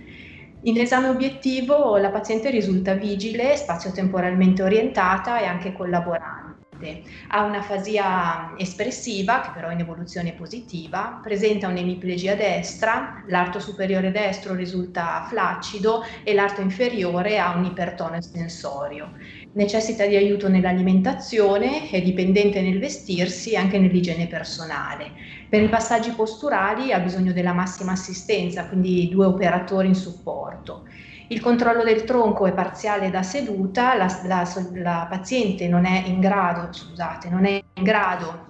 In 0.65 0.79
esame 0.79 1.09
obiettivo 1.09 1.97
la 1.97 2.09
paziente 2.09 2.49
risulta 2.49 2.93
vigile, 2.93 3.57
spazio-temporalmente 3.57 4.63
orientata 4.63 5.41
e 5.41 5.43
anche 5.43 5.73
collaborante. 5.73 7.01
Ha 7.27 7.43
un'afasia 7.43 8.53
espressiva, 8.57 9.41
che 9.41 9.49
però 9.53 9.67
è 9.67 9.73
in 9.73 9.81
evoluzione 9.81 10.31
positiva, 10.31 11.19
presenta 11.21 11.67
un'emiplegia 11.67 12.35
destra, 12.35 13.23
l'arto 13.27 13.59
superiore 13.59 14.11
destro 14.11 14.55
risulta 14.55 15.25
flaccido 15.27 16.01
e 16.23 16.33
l'arto 16.33 16.61
inferiore 16.61 17.39
ha 17.39 17.55
un 17.55 17.65
ipertono 17.65 18.15
estensorio. 18.15 19.11
Necessita 19.53 20.05
di 20.05 20.15
aiuto 20.15 20.47
nell'alimentazione, 20.47 21.89
è 21.89 22.01
dipendente 22.01 22.61
nel 22.61 22.79
vestirsi 22.79 23.51
e 23.51 23.57
anche 23.57 23.79
nell'igiene 23.79 24.27
personale. 24.27 25.11
Per 25.53 25.61
i 25.61 25.69
passaggi 25.69 26.09
posturali 26.13 26.91
ha 26.93 26.97
bisogno 26.97 27.31
della 27.31 27.53
massima 27.53 27.91
assistenza, 27.91 28.65
quindi 28.65 29.07
due 29.07 29.27
operatori 29.27 29.87
in 29.87 29.93
supporto. 29.93 30.87
Il 31.27 31.41
controllo 31.41 31.83
del 31.83 32.05
tronco 32.05 32.47
è 32.47 32.53
parziale 32.53 33.11
da 33.11 33.21
seduta, 33.21 33.93
la, 33.93 34.07
la, 34.25 34.49
la 34.73 35.05
paziente 35.07 35.67
non 35.67 35.85
è 35.85 36.05
in 36.07 36.19
grado, 36.19 36.73
scusate, 36.73 37.29
non 37.29 37.45
è 37.45 37.61
in 37.71 37.83
grado 37.83 38.47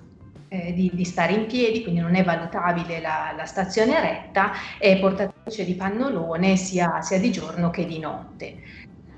eh, 0.48 0.72
di, 0.72 0.92
di, 0.94 1.04
stare 1.04 1.34
in 1.34 1.46
piedi, 1.46 1.84
quindi 1.84 2.00
non 2.00 2.16
è 2.16 2.24
valutabile 2.24 3.02
la, 3.02 3.34
la 3.36 3.46
stazione 3.46 4.00
retta, 4.00 4.54
è 4.80 4.98
portatrice 4.98 5.66
di 5.66 5.74
pannolone 5.74 6.56
sia, 6.56 7.02
sia 7.02 7.20
di 7.20 7.34
giorno 7.34 7.70
che 7.70 7.86
di 7.86 8.00
notte. 8.00 8.56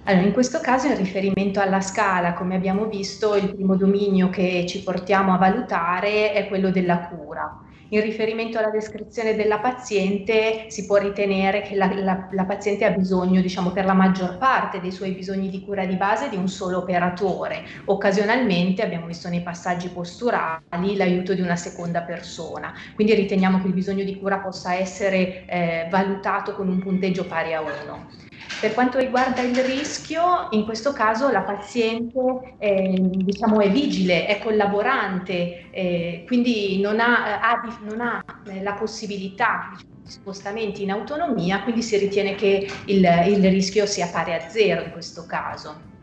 Allora, 0.06 0.26
in 0.26 0.34
questo 0.34 0.60
caso, 0.60 0.88
in 0.88 0.98
riferimento 0.98 1.60
alla 1.60 1.82
scala, 1.82 2.34
come 2.34 2.56
abbiamo 2.56 2.86
visto, 2.86 3.36
il 3.36 3.54
primo 3.54 3.76
dominio 3.76 4.32
che 4.32 4.66
ci 4.68 4.82
portiamo 4.82 5.36
a 5.36 5.38
valutare 5.38 6.34
è 6.34 6.48
quello 6.48 6.72
della 6.72 7.10
cura. 7.10 7.60
In 7.90 8.02
riferimento 8.02 8.58
alla 8.58 8.72
descrizione 8.72 9.36
della 9.36 9.60
paziente 9.60 10.66
si 10.70 10.88
può 10.88 10.98
ritenere 10.98 11.62
che 11.62 11.76
la, 11.76 11.94
la, 11.94 12.28
la, 12.32 12.46
paziente 12.46 12.84
ha 12.84 12.90
bisogno, 12.90 13.42
diciamo, 13.42 13.70
per 13.70 13.86
la 13.86 13.94
maggior 13.94 14.40
parte 14.40 14.82
dei 14.82 14.92
suoi 14.92 15.12
bisogni 15.12 15.50
di 15.50 15.64
cura 15.64 15.86
di 15.86 15.96
base 15.96 16.30
di 16.30 16.36
un 16.36 16.48
solo 16.48 16.80
operatore. 16.80 17.64
Occasionalmente, 17.86 18.82
abbiamo 18.82 19.06
visto 19.06 19.30
nei 19.30 19.42
passaggi 19.42 19.90
posturali, 19.90 20.96
l'aiuto 20.96 21.36
di 21.36 21.42
una 21.42 21.56
seconda 21.56 22.02
persona. 22.02 22.74
Quindi 22.96 23.14
riteniamo 23.14 23.62
che 23.62 23.68
il 23.68 23.74
bisogno 23.74 24.04
di 24.04 24.18
cura 24.18 24.40
possa 24.40 24.74
essere 24.74 25.46
eh, 25.46 25.88
valutato 25.92 26.56
con 26.56 26.68
un 26.68 26.80
punteggio 26.80 27.26
pari 27.26 27.54
a 27.54 27.62
1. 27.62 28.26
Per 28.60 28.74
quanto 28.74 28.98
riguarda 28.98 29.42
il 29.42 29.56
rischio, 29.56 30.48
in 30.52 30.64
questo 30.64 30.94
caso 30.94 31.30
la 31.30 31.42
paziente 31.42 32.56
eh, 32.58 32.96
diciamo, 32.98 33.60
è 33.60 33.70
vigile, 33.70 34.26
è 34.26 34.40
collaborante, 34.40 35.70
eh, 35.72 36.24
quindi 36.26 36.80
non 36.80 37.00
ha, 37.00 37.42
ha, 37.42 37.80
non 37.88 38.00
ha 38.00 38.24
eh, 38.48 38.64
la 38.64 38.74
possibilità 38.74 39.72
di 39.78 40.10
spostamenti 40.10 40.84
in 40.84 40.92
autonomia, 40.92 41.64
quindi 41.64 41.82
si 41.82 41.98
ritiene 41.98 42.36
che 42.36 42.68
il, 42.86 43.24
il 43.28 43.50
rischio 43.50 43.86
sia 43.86 44.08
pari 44.08 44.34
a 44.34 44.48
zero 44.50 44.84
in 44.84 44.92
questo 44.92 45.26
caso. 45.26 45.94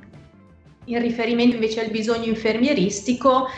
In 0.85 1.01
riferimento 1.01 1.55
invece 1.55 1.81
al 1.81 1.91
bisogno 1.91 2.27
infermieristico, 2.27 3.49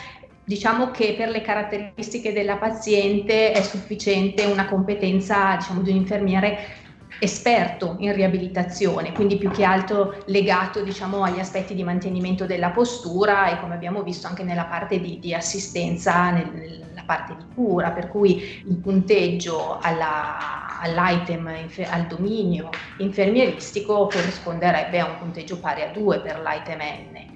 diciamo 0.43 0.91
che 0.91 1.15
per 1.17 1.29
le 1.29 1.41
caratteristiche 1.41 2.31
della 2.31 2.57
paziente 2.57 3.51
è 3.51 3.61
sufficiente 3.61 4.45
una 4.45 4.67
competenza 4.67 5.55
diciamo, 5.57 5.81
di 5.81 5.89
un 5.89 5.97
infermiere 5.97 6.83
esperto 7.19 7.95
in 7.99 8.13
riabilitazione, 8.13 9.11
quindi 9.11 9.37
più 9.37 9.49
che 9.51 9.63
altro 9.63 10.23
legato 10.25 10.81
diciamo, 10.81 11.23
agli 11.23 11.39
aspetti 11.39 11.73
di 11.73 11.83
mantenimento 11.83 12.45
della 12.45 12.69
postura 12.69 13.49
e 13.51 13.59
come 13.59 13.75
abbiamo 13.75 14.03
visto 14.03 14.27
anche 14.27 14.43
nella 14.43 14.65
parte 14.65 14.99
di, 14.99 15.19
di 15.19 15.33
assistenza, 15.33 16.31
nel, 16.31 16.49
nella 16.53 17.03
parte 17.05 17.35
di 17.37 17.45
cura, 17.53 17.91
per 17.91 18.09
cui 18.09 18.63
il 18.65 18.75
punteggio 18.77 19.79
alla, 19.79 20.79
all'item, 20.79 21.49
al 21.89 22.07
dominio 22.07 22.69
infermieristico 22.97 24.07
corrisponderebbe 24.07 24.99
a 24.99 25.05
un 25.05 25.17
punteggio 25.19 25.59
pari 25.59 25.81
a 25.81 25.91
2 25.91 26.19
per 26.19 26.41
l'item 26.41 26.79
N. 26.79 27.33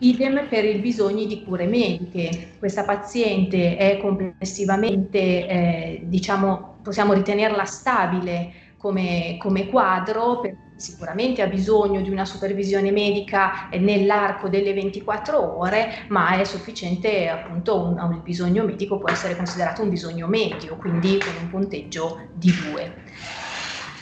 Idem 0.00 0.46
per 0.48 0.64
i 0.64 0.78
bisogni 0.78 1.26
di 1.26 1.42
cure 1.42 1.66
mediche. 1.66 2.52
Questa 2.58 2.84
paziente 2.84 3.76
è 3.76 3.98
complessivamente, 3.98 5.18
eh, 5.18 6.00
diciamo, 6.04 6.76
possiamo 6.82 7.14
ritenerla 7.14 7.64
stabile 7.64 8.52
come, 8.78 9.36
come 9.38 9.68
quadro, 9.68 10.40
sicuramente 10.76 11.42
ha 11.42 11.48
bisogno 11.48 12.00
di 12.00 12.08
una 12.08 12.24
supervisione 12.24 12.92
medica 12.92 13.68
nell'arco 13.72 14.48
delle 14.48 14.72
24 14.72 15.58
ore, 15.58 16.04
ma 16.08 16.38
è 16.38 16.44
sufficiente 16.44 17.28
appunto 17.28 17.80
un, 17.80 17.98
un 17.98 18.22
bisogno 18.22 18.64
medico 18.64 18.98
può 18.98 19.10
essere 19.10 19.36
considerato 19.36 19.82
un 19.82 19.90
bisogno 19.90 20.28
medio, 20.28 20.76
quindi 20.76 21.18
con 21.18 21.32
un 21.42 21.50
punteggio 21.50 22.28
di 22.32 22.54
2. 22.70 22.94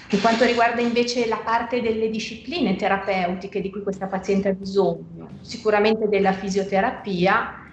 Per 0.08 0.20
quanto 0.20 0.44
riguarda 0.44 0.80
invece 0.80 1.26
la 1.26 1.40
parte 1.42 1.80
delle 1.80 2.08
discipline 2.10 2.76
terapeutiche 2.76 3.60
di 3.60 3.70
cui 3.70 3.82
questa 3.82 4.06
paziente 4.06 4.50
ha 4.50 4.52
bisogno, 4.52 5.30
sicuramente 5.40 6.08
della 6.08 6.32
fisioterapia, 6.32 7.64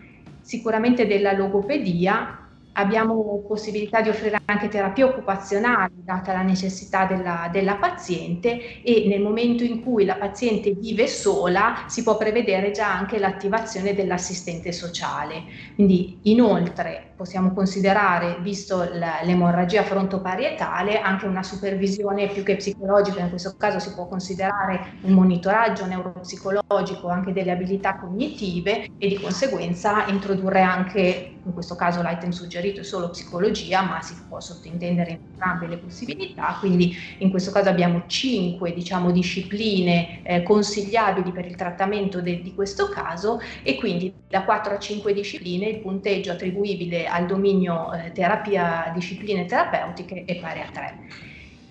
sicuramente 0.41 1.05
della 1.05 1.33
logopedia 1.33 2.42
abbiamo 2.73 3.43
possibilità 3.47 4.01
di 4.01 4.09
offrire 4.09 4.41
anche 4.45 4.67
terapie 4.67 5.03
occupazionali 5.03 5.93
data 6.03 6.33
la 6.33 6.41
necessità 6.41 7.05
della, 7.05 7.49
della, 7.51 7.75
paziente 7.75 8.81
e 8.83 9.05
nel 9.07 9.21
momento 9.21 9.63
in 9.63 9.81
cui 9.81 10.05
la 10.05 10.15
paziente 10.15 10.71
vive 10.71 11.07
sola 11.07 11.85
si 11.87 12.03
può 12.03 12.17
prevedere 12.17 12.71
già 12.71 12.93
anche 12.93 13.19
l'attivazione 13.19 13.93
dell'assistente 13.93 14.71
sociale. 14.71 15.43
Quindi 15.75 16.19
inoltre 16.23 17.12
possiamo 17.23 17.53
considerare, 17.53 18.37
visto 18.41 18.85
l'emorragia 19.23 19.83
frontoparietale, 19.83 20.99
anche 20.99 21.25
una 21.25 21.41
supervisione 21.41 22.27
più 22.27 22.43
che 22.43 22.57
psicologica, 22.57 23.21
in 23.21 23.29
questo 23.29 23.55
caso 23.57 23.79
si 23.79 23.93
può 23.93 24.07
considerare 24.09 24.97
un 25.03 25.13
monitoraggio 25.13 25.85
neuropsicologico 25.85 27.07
anche 27.07 27.31
delle 27.31 27.51
abilità 27.51 27.95
cognitive 27.95 28.89
e 28.97 29.07
di 29.07 29.17
conseguenza 29.17 30.05
introdurre 30.07 30.63
anche, 30.63 31.37
in 31.41 31.53
questo 31.53 31.75
caso 31.75 32.01
l'item 32.01 32.31
suggerito 32.31 32.81
è 32.81 32.83
solo 32.83 33.09
psicologia, 33.09 33.81
ma 33.83 34.01
si 34.01 34.15
può 34.27 34.41
sottintendere 34.41 35.19
entrambe 35.43 35.67
le 35.67 35.77
possibilità, 35.77 36.57
quindi 36.59 36.93
in 37.19 37.29
questo 37.29 37.51
caso 37.51 37.69
abbiamo 37.69 38.03
cinque 38.07 38.73
diciamo, 38.73 39.11
discipline 39.11 40.23
eh, 40.23 40.43
consigliabili 40.43 41.31
per 41.31 41.45
il 41.45 41.55
trattamento 41.55 42.21
de- 42.21 42.41
di 42.41 42.53
questo 42.53 42.89
caso 42.89 43.39
e 43.61 43.75
quindi 43.75 44.13
da 44.27 44.43
4 44.43 44.73
a 44.73 44.79
5 44.79 45.13
discipline 45.13 45.67
il 45.67 45.79
punteggio 45.79 46.31
attribuibile 46.31 47.05
al 47.13 47.27
dominio 47.27 47.93
eh, 47.93 48.11
terapia 48.11 48.91
discipline 48.93 49.45
terapeutiche 49.45 50.25
è 50.25 50.39
pari 50.39 50.61
a 50.61 50.69
3 50.71 50.99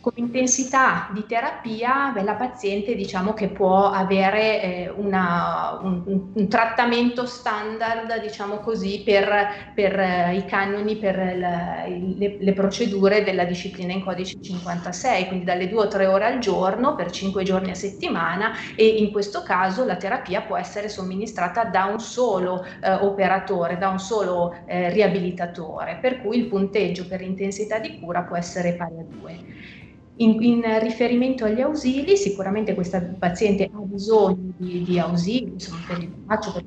con 0.03 0.13
intensità 0.17 1.09
di 1.13 1.25
terapia 1.27 2.11
beh, 2.13 2.25
la 2.25 2.35
paziente 2.35 2.97
diciamo 2.97 3.35
che 3.35 3.49
può 3.49 3.89
avere 3.89 4.61
eh, 4.61 4.93
una, 4.97 5.79
un, 5.81 6.31
un, 6.35 6.49
trattamento 6.49 7.25
standard 7.25 8.21
diciamo 8.21 8.57
così 8.57 9.03
per, 9.05 9.73
per 9.73 9.99
eh, 9.99 10.35
i 10.35 10.45
canoni 10.45 10.97
per 10.97 11.37
la, 11.39 11.85
le, 11.87 12.37
le, 12.41 12.53
procedure 12.53 13.23
della 13.23 13.45
disciplina 13.45 13.93
in 13.93 14.03
codice 14.03 14.43
56 14.43 15.29
quindi 15.29 15.45
dalle 15.45 15.69
2 15.69 15.79
o 15.79 15.87
3 15.87 16.07
ore 16.07 16.25
al 16.27 16.41
giorno 16.41 16.97
per 16.97 17.13
5 17.13 17.45
giorni 17.45 17.71
a 17.71 17.77
settimana 17.77 18.51
e 18.75 18.85
in 18.85 19.13
questo 19.13 19.45
caso 19.45 19.85
la 19.85 19.97
terapia 19.97 20.43
può 20.43 20.57
essere 20.57 20.89
somministrata 20.89 21.63
da 21.63 21.85
un 21.85 22.01
solo 22.01 22.65
eh, 22.65 22.93
operatore 22.93 23.79
da 23.79 23.89
un 23.89 24.01
solo 24.01 24.53
eh, 24.67 24.91
riabilitatore 24.91 25.99
per 26.01 26.21
cui 26.21 26.39
il 26.39 26.47
punteggio 26.47 27.07
per 27.07 27.21
intensità 27.21 27.79
di 27.79 28.01
cura 28.01 28.23
può 28.23 28.37
essere 28.37 28.73
pari 28.73 28.99
a 28.99 29.05
2 29.09 29.71
in, 30.17 30.43
in, 30.43 30.79
riferimento 30.81 31.45
agli 31.45 31.61
ausili, 31.61 32.17
sicuramente 32.17 32.75
questa 32.75 33.01
paziente 33.01 33.71
ha 33.73 33.79
bisogno 33.79 34.53
di, 34.57 34.83
di 34.83 34.99
ausili, 34.99 35.53
insomma, 35.53 35.81
per 35.87 35.99
il 35.99 36.09
braccio, 36.09 36.53
per 36.53 36.65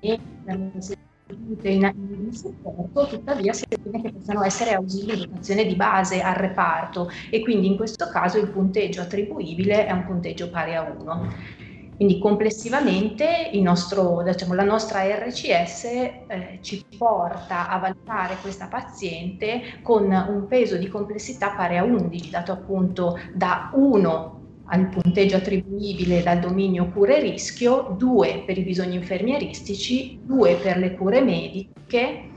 il 0.00 0.96
in, 1.62 1.92
in 2.24 2.32
supporto, 2.32 3.06
tuttavia 3.06 3.52
si 3.52 3.64
ritiene 3.68 4.02
che 4.02 4.12
possano 4.12 4.44
essere 4.44 4.72
ausili 4.72 5.14
di 5.14 5.26
dotazione 5.26 5.64
di 5.64 5.74
base 5.74 6.20
al 6.20 6.34
reparto 6.34 7.10
e 7.30 7.40
quindi 7.40 7.66
in 7.66 7.76
questo 7.76 8.08
caso 8.08 8.38
il 8.38 8.48
punteggio 8.48 9.00
attribuibile 9.00 9.86
è 9.86 9.92
un 9.92 10.04
punteggio 10.04 10.50
pari 10.50 10.74
a 10.74 10.82
1. 10.82 11.32
Quindi 12.02 12.18
complessivamente 12.18 13.48
nostro, 13.60 14.24
diciamo, 14.24 14.54
la 14.54 14.64
nostra 14.64 15.04
RCS 15.04 15.84
eh, 15.84 16.58
ci 16.60 16.84
porta 16.98 17.68
a 17.68 17.78
valutare 17.78 18.38
questa 18.42 18.66
paziente 18.66 19.78
con 19.82 20.10
un 20.10 20.46
peso 20.48 20.76
di 20.78 20.88
complessità 20.88 21.50
pari 21.50 21.76
a 21.76 21.84
11, 21.84 22.28
dato 22.28 22.50
appunto 22.50 23.20
da 23.32 23.70
1 23.74 24.40
al 24.64 24.88
punteggio 24.88 25.36
attribuibile 25.36 26.24
dal 26.24 26.40
dominio 26.40 26.88
cure-rischio, 26.88 27.94
2 27.96 28.42
per 28.46 28.58
i 28.58 28.64
bisogni 28.64 28.96
infermieristici, 28.96 30.18
2 30.24 30.56
per 30.56 30.78
le 30.78 30.96
cure 30.96 31.20
mediche, 31.20 32.30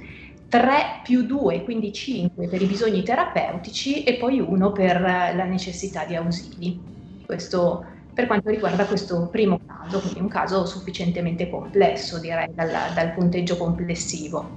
3 0.48 1.02
più 1.04 1.24
2, 1.24 1.64
quindi 1.64 1.92
5 1.92 2.48
per 2.48 2.62
i 2.62 2.68
bisogni 2.68 3.02
terapeutici 3.02 4.04
e 4.04 4.14
poi 4.18 4.40
1 4.40 4.72
per 4.74 5.02
la 5.02 5.46
necessità 5.46 6.06
di 6.06 6.16
ausili. 6.16 6.80
Questo 7.26 7.94
per 8.16 8.28
quanto 8.28 8.50
riguarda 8.50 8.86
questo 8.86 9.28
primo 9.28 9.60
caso, 9.68 10.00
quindi 10.00 10.22
un 10.22 10.30
caso 10.30 10.66
sufficientemente 10.66 11.50
complesso 11.50 12.18
direi 12.18 12.48
dal, 12.56 12.72
dal 12.94 13.14
punteggio 13.14 13.58
complessivo. 13.58 14.50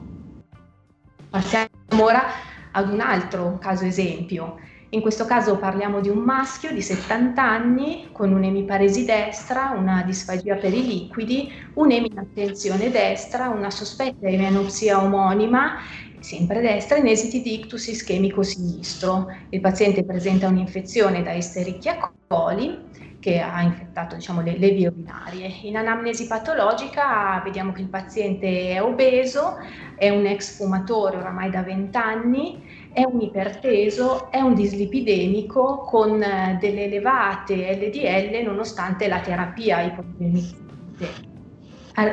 Passiamo 1.28 1.68
ora 2.00 2.22
ad 2.70 2.88
un 2.88 3.00
altro 3.00 3.58
caso 3.58 3.84
esempio. 3.84 4.60
In 4.90 5.00
questo 5.02 5.26
caso 5.26 5.58
parliamo 5.58 6.00
di 6.00 6.08
un 6.08 6.18
maschio 6.18 6.72
di 6.72 6.80
70 6.80 7.42
anni 7.42 8.08
con 8.12 8.32
un'emiparesi 8.32 9.04
destra, 9.04 9.74
una 9.76 10.02
disfagia 10.02 10.54
per 10.54 10.72
i 10.72 10.86
liquidi, 10.86 11.52
un'eminattenzione 11.74 12.90
destra, 12.90 13.48
una 13.48 13.70
sospetta 13.70 14.28
emenopsia 14.28 15.02
omonima, 15.02 15.74
sempre 16.20 16.60
destra, 16.60 16.96
in 16.96 17.06
esiti 17.06 17.42
di 17.42 17.54
ictus 17.54 17.86
ischemico 17.88 18.42
sinistro. 18.42 19.26
Il 19.50 19.60
paziente 19.60 20.04
presenta 20.04 20.48
un'infezione 20.48 21.22
da 21.22 21.34
Escherichia 21.34 22.10
coli 22.26 22.86
che 23.20 23.40
ha 23.40 23.62
infettato 23.62 24.14
diciamo, 24.14 24.42
le, 24.42 24.56
le, 24.58 24.70
vie 24.70 24.88
urinarie. 24.88 25.48
In 25.62 25.76
anamnesi 25.76 26.26
patologica 26.26 27.40
vediamo 27.42 27.72
che 27.72 27.80
il 27.80 27.88
paziente 27.88 28.70
è 28.70 28.82
obeso, 28.82 29.56
è 29.96 30.08
un 30.08 30.24
ex 30.26 30.56
fumatore 30.56 31.16
oramai 31.16 31.50
da 31.50 31.62
20 31.62 31.96
anni, 31.96 32.62
è 32.92 33.04
un 33.04 33.20
iperteso, 33.20 34.30
è 34.30 34.40
un 34.40 34.54
dislipidemico 34.54 35.78
con 35.78 36.22
eh, 36.22 36.56
delle 36.60 36.84
elevate 36.84 37.74
LDL 37.74 38.44
nonostante 38.44 39.08
la 39.08 39.20
terapia 39.20 39.82
ipoglemizzante 39.82 41.36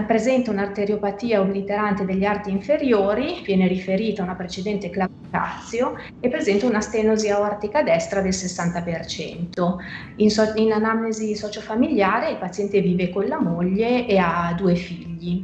presenta 0.06 0.52
un'arteriopatia 0.52 1.40
obliterante 1.40 2.06
degli 2.06 2.26
arti 2.26 2.50
inferiori, 2.50 3.42
viene 3.44 3.68
riferita 3.68 4.22
a 4.22 4.26
una 4.26 4.36
precedente 4.36 4.90
claucazio 4.90 5.96
e 6.20 6.28
presenta 6.30 6.66
una 6.66 6.82
stenosi 6.82 7.30
aortica 7.30 7.84
destra 7.84 8.22
del 8.22 8.32
60%. 8.32 9.76
In, 10.18 10.32
so- 10.32 10.54
in 10.56 10.72
anamnesi 10.72 11.36
sociofamiliare 11.36 12.30
il 12.32 12.38
paziente 12.38 12.82
vive 12.82 13.10
con 13.10 13.28
la 13.28 13.40
moglie 13.40 14.08
e 14.08 14.18
ha 14.18 14.54
due 14.58 14.76
figli. 14.76 15.44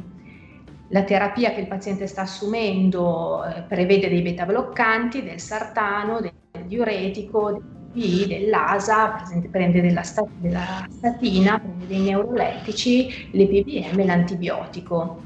La 0.88 1.04
terapia 1.04 1.52
che 1.52 1.60
il 1.60 1.68
paziente 1.68 2.06
sta 2.06 2.22
assumendo 2.22 3.44
eh, 3.44 3.62
prevede 3.62 4.08
dei 4.08 4.22
beta 4.22 4.44
bloccanti, 4.44 5.22
del 5.22 5.40
sartano, 5.40 6.20
del 6.20 6.32
diuretico, 6.66 7.60
B 7.92 8.26
dell'ASA 8.26 9.22
prende 9.50 9.82
della, 9.82 10.02
della 10.34 10.86
statina, 10.88 11.58
prende 11.58 11.86
dei 11.86 12.00
neurolettici, 12.00 13.28
l'EPBM 13.32 14.00
e 14.00 14.04
l'antibiotico. 14.04 15.22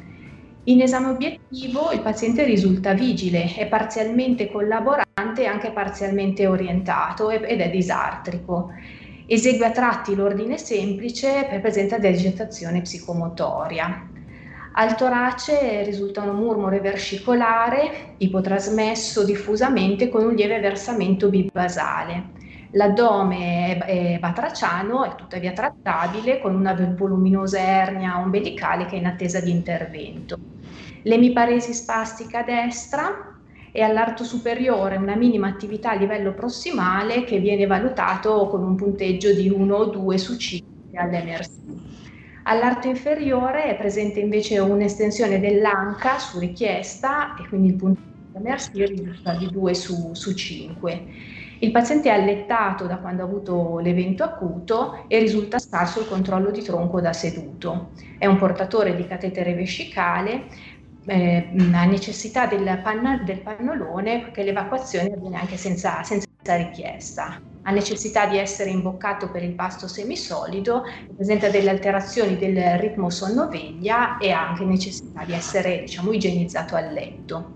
In 0.65 0.83
esame 0.83 1.11
obiettivo 1.11 1.93
il 1.93 2.01
paziente 2.01 2.43
risulta 2.45 2.93
vigile, 2.93 3.55
è 3.55 3.69
parzialmente 3.69 4.51
collaborante 4.51 5.43
e 5.43 5.47
anche 5.47 5.71
parzialmente 5.71 6.49
orientato 6.49 7.31
ed 7.31 7.61
è 7.61 7.71
disartrico. 7.71 8.73
Esegue 9.27 9.67
a 9.67 9.71
tratti 9.71 10.17
l'ordine 10.17 10.59
semplice 10.59 11.47
per 11.49 11.61
presenza 11.61 11.99
di 11.99 12.09
agitazione 12.09 12.81
psicomotoria. 12.81 14.11
Al 14.79 14.95
torace 14.97 15.85
risulta 15.85 16.23
un 16.23 16.37
murmure 16.37 16.81
versicolare, 16.81 18.15
ipotrasmesso 18.19 19.25
diffusamente 19.25 20.09
con 20.09 20.25
un 20.25 20.35
lieve 20.35 20.61
versamento 20.61 21.29
bibasale. 21.29 22.36
L'addome 22.77 23.79
è, 23.79 24.19
batraciano, 24.21 25.05
è 25.05 25.15
tuttavia 25.15 25.53
trattabile 25.53 26.41
con 26.41 26.55
una 26.55 26.75
voluminosa 26.75 27.59
ernia 27.59 28.19
ombelicale 28.19 28.85
che 28.85 28.97
è 28.97 28.99
in 28.99 29.07
attesa 29.07 29.41
di 29.41 29.51
intervento. 29.51 30.39
L'emiparesi 31.05 31.73
spastica 31.73 32.43
destra 32.43 33.35
e 33.73 33.81
all'arto 33.81 34.25
superiore 34.25 34.97
una 34.97 35.17
minima 35.17 35.49
attività 35.49 35.93
a 35.93 35.95
livello 35.95 36.35
prossimale 36.35 37.25
che 37.25 37.39
viene 37.39 37.67
valutato 37.67 38.47
con 38.49 38.63
un 38.63 38.75
punteggio 38.75 39.33
di 39.33 39.49
1 39.49 39.75
o 39.75 39.85
2 39.87 40.19
su 40.19 40.37
5 40.37 40.99
all'MRC. 40.99 41.51
All'arto 42.43 42.89
inferiore 42.89 43.65
è 43.65 43.77
presente 43.77 44.21
invece 44.21 44.59
un'estensione 44.59 45.41
dell'anca 45.41 46.19
su 46.19 46.39
richiesta 46.39 47.37
e 47.37 47.49
quindi 47.49 47.69
il 47.69 47.75
punteggio 47.77 48.05
all'MRC 48.35 48.71
risulta 48.75 49.35
di 49.35 49.49
2 49.51 49.75
su, 49.75 50.13
su 50.13 50.35
5. 50.35 51.36
Il 51.59 51.71
paziente 51.71 52.11
è 52.11 52.13
allettato 52.13 52.87
da 52.87 52.99
quando 52.99 53.23
ha 53.23 53.25
avuto 53.25 53.79
l'evento 53.79 54.23
acuto 54.23 55.05
e 55.09 55.19
risulta 55.19 55.59
scarso 55.59 56.01
il 56.01 56.09
controllo 56.09 56.51
di 56.51 56.63
tronco 56.63 57.01
da 57.01 57.13
seduto. 57.13 57.91
È 58.19 58.27
un 58.27 58.37
portatore 58.37 58.95
di 58.95 59.07
catetere 59.07 59.55
vescicale, 59.55 60.45
eh, 61.07 61.49
ha 61.73 61.85
necessità 61.85 62.47
del, 62.47 62.81
panna, 62.83 63.23
del, 63.25 63.41
pannolone 63.41 64.21
perché 64.21 64.43
l'evacuazione 64.43 65.13
avviene 65.15 65.37
anche 65.37 65.57
senza, 65.57 66.03
senza 66.03 66.27
richiesta 66.57 67.41
ha 67.69 67.73
necessità 67.73 68.27
di 68.27 68.39
essere 68.39 68.71
imboccato 68.71 69.29
per 69.29 69.43
il 69.43 69.53
pasto 69.53 69.89
semisolido, 69.89 70.85
presenta 71.17 71.49
delle 71.49 71.71
alterazioni 71.71 72.37
del 72.37 72.79
ritmo 72.79 73.11
sonno-veglia 73.11 74.19
e 74.19 74.31
ha 74.31 74.49
anche 74.49 74.65
necessità 74.65 75.25
di 75.25 75.33
essere 75.33 75.81
diciamo, 75.81 76.13
igienizzato 76.13 76.77
a 76.77 76.81
letto. 76.81 77.55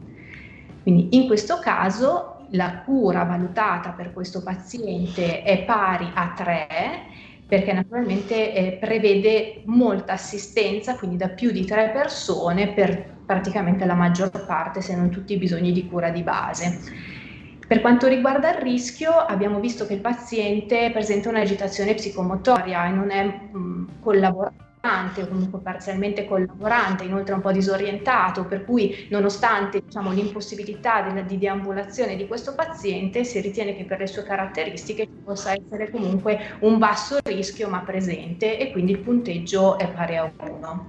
Quindi 0.82 1.16
in 1.16 1.28
questo 1.28 1.60
caso 1.60 2.39
la 2.50 2.82
cura 2.84 3.24
valutata 3.24 3.90
per 3.90 4.12
questo 4.12 4.42
paziente 4.42 5.42
è 5.42 5.64
pari 5.64 6.10
a 6.14 6.32
3 6.36 6.68
perché 7.50 7.72
naturalmente 7.72 8.54
eh, 8.54 8.78
prevede 8.78 9.62
molta 9.64 10.12
assistenza, 10.12 10.94
quindi 10.94 11.16
da 11.16 11.30
più 11.30 11.50
di 11.50 11.64
tre 11.64 11.90
persone 11.90 12.68
per 12.68 13.18
praticamente 13.26 13.84
la 13.84 13.94
maggior 13.94 14.30
parte, 14.46 14.80
se 14.80 14.94
non 14.94 15.10
tutti 15.10 15.32
i 15.32 15.36
bisogni 15.36 15.72
di 15.72 15.88
cura 15.88 16.10
di 16.10 16.22
base. 16.22 16.78
Per 17.66 17.80
quanto 17.80 18.06
riguarda 18.06 18.54
il 18.54 18.62
rischio, 18.62 19.10
abbiamo 19.10 19.58
visto 19.58 19.84
che 19.84 19.94
il 19.94 20.00
paziente 20.00 20.90
presenta 20.92 21.28
un'agitazione 21.28 21.94
psicomotoria 21.94 22.86
e 22.86 22.90
non 22.90 23.10
è 23.10 23.24
mh, 23.24 24.00
collaborativo 24.00 24.69
o 24.82 25.26
comunque 25.28 25.60
parzialmente 25.60 26.24
collaborante, 26.24 27.04
inoltre 27.04 27.34
un 27.34 27.42
po' 27.42 27.52
disorientato, 27.52 28.46
per 28.46 28.64
cui 28.64 29.06
nonostante 29.10 29.82
diciamo, 29.84 30.10
l'impossibilità 30.10 31.02
della, 31.02 31.20
di 31.20 31.36
deambulazione 31.36 32.16
di 32.16 32.26
questo 32.26 32.54
paziente, 32.54 33.24
si 33.24 33.40
ritiene 33.40 33.76
che 33.76 33.84
per 33.84 33.98
le 33.98 34.06
sue 34.06 34.22
caratteristiche 34.22 35.04
ci 35.04 35.20
possa 35.22 35.52
essere 35.52 35.90
comunque 35.90 36.56
un 36.60 36.78
basso 36.78 37.18
rischio 37.22 37.68
ma 37.68 37.80
presente 37.80 38.58
e 38.58 38.72
quindi 38.72 38.92
il 38.92 39.00
punteggio 39.00 39.78
è 39.78 39.86
pari 39.86 40.16
a 40.16 40.32
1. 40.38 40.88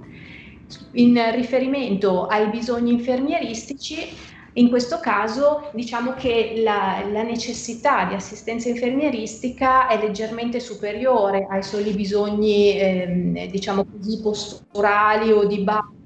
In 0.93 1.31
riferimento 1.33 2.27
ai 2.27 2.47
bisogni 2.49 2.93
infermieristici, 2.93 4.07
in 4.53 4.69
questo 4.69 4.99
caso 4.99 5.69
diciamo 5.73 6.13
che 6.13 6.55
la, 6.57 7.03
la, 7.09 7.23
necessità 7.23 8.05
di 8.05 8.15
assistenza 8.15 8.67
infermieristica 8.67 9.87
è 9.87 9.97
leggermente 9.97 10.59
superiore 10.59 11.47
ai 11.49 11.63
soli 11.63 11.93
bisogni 11.93 12.77
ehm, 12.77 13.45
diciamo 13.47 13.85
così 13.85 14.19
posturali 14.21 15.31
o 15.31 15.45
di 15.45 15.59
base 15.59 15.99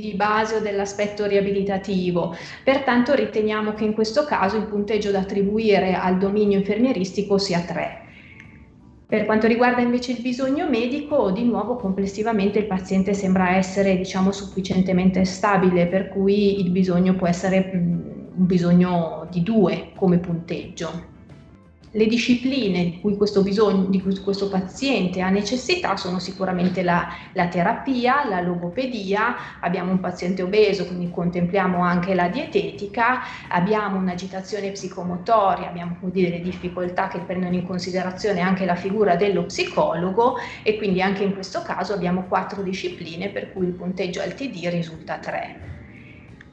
di 0.00 0.14
base 0.14 0.56
o 0.56 0.60
dell'aspetto 0.60 1.26
riabilitativo. 1.26 2.34
Pertanto 2.64 3.14
riteniamo 3.14 3.74
che 3.74 3.84
in 3.84 3.92
questo 3.92 4.24
caso 4.24 4.56
il 4.56 4.64
punteggio 4.64 5.10
da 5.10 5.18
attribuire 5.18 5.92
al 5.92 6.16
dominio 6.16 6.56
infermieristico 6.56 7.36
sia 7.36 7.60
3. 7.60 8.09
Per 9.10 9.24
quanto 9.26 9.46
riguarda 9.48 9.82
invece 9.82 10.12
il 10.12 10.20
bisogno 10.22 10.68
medico, 10.68 11.32
di 11.32 11.44
nuovo 11.44 11.76
complessivamente 11.76 12.60
il 12.60 12.66
paziente 12.66 13.12
sembra 13.12 13.56
essere 13.56 13.96
diciamo, 13.96 14.30
sufficientemente 14.32 15.24
stabile, 15.24 15.88
per 15.88 16.08
cui 16.08 16.60
il 16.60 16.70
bisogno 16.70 17.14
può 17.16 17.26
essere 17.26 17.60
mh, 17.74 18.30
un 18.36 18.46
bisogno 18.46 19.26
di 19.30 19.42
2 19.42 19.92
come 19.96 20.18
punteggio. 20.20 21.09
Le 21.92 22.06
discipline 22.06 22.84
di 22.84 23.00
cui 23.00 23.16
questo, 23.16 23.42
bisogno, 23.42 23.86
di 23.86 24.00
cui 24.00 24.16
questo 24.20 24.48
paziente 24.48 25.22
ha 25.22 25.28
necessità 25.28 25.96
sono 25.96 26.20
sicuramente 26.20 26.84
la, 26.84 27.08
la, 27.32 27.48
terapia, 27.48 28.28
la 28.28 28.40
logopedia, 28.40 29.58
abbiamo 29.58 29.90
un 29.90 29.98
paziente 29.98 30.42
obeso, 30.42 30.86
quindi 30.86 31.10
contempliamo 31.10 31.82
anche 31.82 32.14
la 32.14 32.28
dietetica, 32.28 33.22
abbiamo 33.48 33.98
un'agitazione 33.98 34.70
psicomotoria, 34.70 35.68
abbiamo 35.68 35.96
delle 36.02 36.40
difficoltà 36.40 37.08
che 37.08 37.18
prendono 37.18 37.56
in 37.56 37.66
considerazione 37.66 38.40
anche 38.40 38.64
la 38.64 38.76
figura 38.76 39.16
dello 39.16 39.42
psicologo 39.46 40.36
e 40.62 40.76
quindi 40.76 41.02
anche 41.02 41.24
in 41.24 41.34
questo 41.34 41.62
caso 41.62 41.92
abbiamo 41.92 42.26
quattro 42.28 42.62
discipline 42.62 43.30
per 43.30 43.52
cui 43.52 43.66
il 43.66 43.72
punteggio 43.72 44.20
al 44.20 44.34
TD 44.34 44.68
risulta 44.68 45.18
3. 45.18 45.69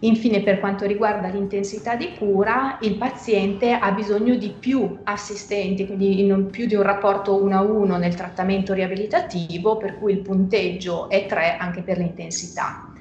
Infine, 0.02 0.44
per 0.44 0.60
quanto 0.60 0.86
riguarda 0.86 1.28
l'intensità 1.28 1.96
di 1.96 2.14
cura, 2.14 2.78
il 2.82 2.98
paziente 2.98 3.72
ha 3.74 3.92
bisogno 3.92 4.36
di 4.36 4.52
più 4.52 5.00
assistenti, 5.04 5.88
quindi 5.88 6.24
non 6.26 6.52
più 6.52 6.68
di 6.68 6.76
un 6.76 6.84
rapporto 6.84 7.42
1 7.42 7.56
a 7.58 7.62
1 7.62 7.98
nel 7.98 8.14
trattamento 8.14 8.74
riabilitativo, 8.74 9.78
per 9.78 9.98
cui 9.98 10.12
il 10.14 10.20
punteggio 10.22 11.10
è 11.10 11.26
3 11.26 11.58
anche 11.58 11.82
per 11.82 11.98
l'intensità. 11.98 12.92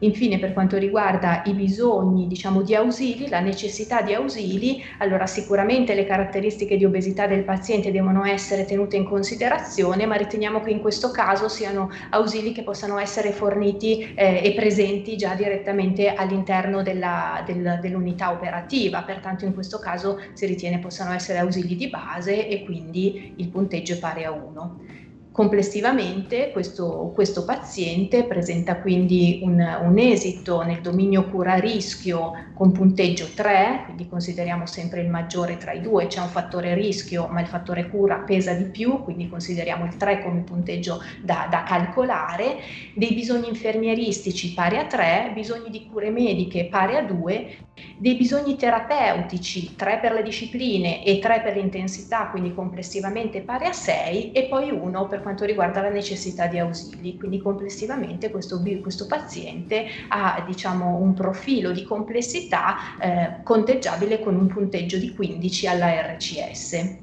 Infine, 0.00 0.38
per 0.38 0.52
quanto 0.52 0.76
riguarda 0.76 1.42
i 1.46 1.54
bisogni 1.54 2.28
diciamo, 2.28 2.62
di 2.62 2.74
ausili, 2.74 3.28
la 3.28 3.40
necessità 3.40 4.00
di 4.00 4.14
ausili, 4.14 4.82
allora 4.98 5.26
sicuramente 5.26 5.94
le 5.94 6.06
caratteristiche 6.06 6.76
di 6.76 6.84
obesità 6.84 7.26
del 7.26 7.42
paziente 7.42 7.90
devono 7.90 8.24
essere 8.24 8.64
tenute 8.64 8.96
in 8.96 9.04
considerazione, 9.04 10.06
ma 10.06 10.14
riteniamo 10.14 10.60
che 10.60 10.70
in 10.70 10.80
questo 10.80 11.10
caso 11.10 11.48
siano 11.48 11.90
ausili 12.10 12.52
che 12.52 12.62
possano 12.62 12.98
essere 12.98 13.32
forniti 13.32 14.12
eh, 14.14 14.40
e 14.44 14.52
presenti 14.54 15.16
già 15.16 15.34
direttamente 15.34 16.14
all'interno 16.14 16.82
della, 16.82 17.42
del, 17.44 17.78
dell'unità 17.82 18.30
operativa, 18.30 19.02
pertanto 19.02 19.44
in 19.46 19.54
questo 19.54 19.78
caso 19.78 20.20
si 20.32 20.46
ritiene 20.46 20.78
possano 20.78 21.12
essere 21.12 21.38
ausili 21.38 21.74
di 21.74 21.88
base 21.88 22.46
e 22.46 22.62
quindi 22.64 23.32
il 23.36 23.48
punteggio 23.48 23.94
è 23.94 23.98
pari 23.98 24.24
a 24.24 24.30
1. 24.30 25.06
Complessivamente 25.38 26.50
questo, 26.50 27.12
questo, 27.14 27.44
paziente 27.44 28.24
presenta 28.24 28.80
quindi 28.80 29.38
un, 29.44 29.60
un, 29.82 29.96
esito 29.96 30.62
nel 30.62 30.80
dominio 30.80 31.26
cura-rischio 31.26 32.46
con 32.54 32.72
punteggio 32.72 33.28
3, 33.36 33.82
quindi 33.84 34.08
consideriamo 34.08 34.66
sempre 34.66 35.00
il 35.00 35.08
maggiore 35.08 35.56
tra 35.56 35.70
i 35.70 35.80
due, 35.80 36.08
c'è 36.08 36.20
un 36.20 36.26
fattore 36.26 36.74
rischio 36.74 37.28
ma 37.28 37.40
il 37.40 37.46
fattore 37.46 37.88
cura 37.88 38.16
pesa 38.16 38.52
di 38.52 38.64
più, 38.64 39.04
quindi 39.04 39.28
consideriamo 39.28 39.84
il 39.84 39.96
3 39.96 40.24
come 40.24 40.40
punteggio 40.40 41.00
da, 41.22 41.46
da 41.48 41.62
calcolare, 41.62 42.56
dei 42.96 43.14
bisogni 43.14 43.46
infermieristici 43.48 44.52
pari 44.54 44.76
a 44.76 44.86
3, 44.86 45.30
bisogni 45.34 45.70
di 45.70 45.86
cure 45.86 46.10
mediche 46.10 46.66
pari 46.66 46.96
a 46.96 47.02
2, 47.02 47.56
dei 47.96 48.16
bisogni 48.16 48.56
terapeutici 48.56 49.76
3 49.76 49.98
per 50.00 50.12
le 50.12 50.22
discipline 50.24 51.04
e 51.04 51.20
3 51.20 51.42
per 51.42 51.56
l'intensità, 51.56 52.26
quindi 52.26 52.52
complessivamente 52.54 53.40
pari 53.40 53.66
a 53.66 53.72
6 53.72 54.32
e 54.32 54.44
poi 54.44 54.70
1 54.70 55.06
per 55.06 55.20
quanto 55.20 55.27
riguarda 55.44 55.82
la 55.82 55.90
necessità 55.90 56.46
di 56.46 56.58
ausili. 56.58 57.16
Quindi 57.16 57.40
complessivamente 57.40 58.30
questo, 58.30 58.62
questo 58.80 59.06
paziente 59.06 59.86
ha 60.08 60.42
diciamo, 60.46 60.96
un 60.96 61.14
profilo 61.14 61.72
di 61.72 61.82
complessità 61.84 62.76
eh, 63.00 63.42
conteggiabile 63.42 64.20
con 64.20 64.34
un 64.34 64.46
punteggio 64.46 64.98
di 64.98 65.14
15 65.14 65.66
alla 65.66 66.14
RCS. 66.14 66.96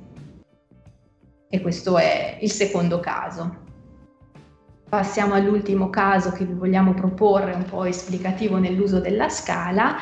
E 1.50 1.62
questo 1.62 1.98
è 1.98 2.38
il 2.42 2.52
secondo 2.52 3.00
caso. 3.00 3.64
Passiamo 4.88 5.34
all'ultimo 5.34 5.90
caso 5.90 6.32
che 6.32 6.46
vi 6.46 6.54
vogliamo 6.54 6.94
proporre, 6.94 7.54
un 7.54 7.66
po' 7.66 7.86
esplicativo 7.86 8.58
nell'uso 8.58 9.00
della 9.00 9.30
scala. 9.30 9.98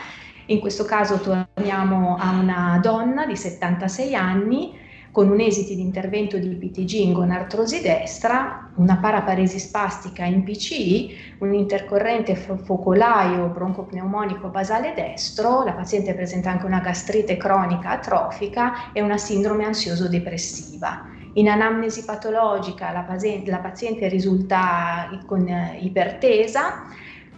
In 0.48 0.60
questo 0.60 0.84
caso 0.84 1.20
torniamo 1.20 2.18
a 2.18 2.32
una 2.32 2.80
donna 2.82 3.26
di 3.26 3.36
76 3.36 4.14
anni 4.14 4.82
con 5.14 5.30
un 5.30 5.40
esiti 5.42 5.76
di 5.76 5.84
intervento 5.84 6.40
di 6.40 6.48
PTG 6.48 6.94
in 6.94 7.14
gonartrosi 7.14 7.82
destra, 7.82 8.72
una 8.78 8.98
paraparesi 8.98 9.60
spastica 9.60 10.26
in 10.26 10.42
PCI, 10.42 11.36
un 11.38 11.54
intercorrente 11.54 12.36
focolaio 12.36 13.46
broncopneumonico 13.50 14.48
basale 14.48 14.96
destro, 14.96 15.64
la 15.64 15.74
paziente 15.74 16.16
presenta 16.16 16.50
anche 16.50 16.66
una 16.66 16.80
gastrite 16.80 17.38
cronica 17.38 17.92
atrofica 17.92 18.92
e 18.92 19.04
una 19.04 19.20
sindrome 19.20 19.66
ansioso-depressiva. 19.66 21.06
In 21.34 21.48
anamnesi 21.48 22.04
patologica 22.06 22.92
la 22.92 23.02
paziente, 23.02 23.52
la 23.52 23.60
paziente 23.60 24.08
risulta 24.08 25.12
con 25.28 25.48
ipertesa, 25.80 26.88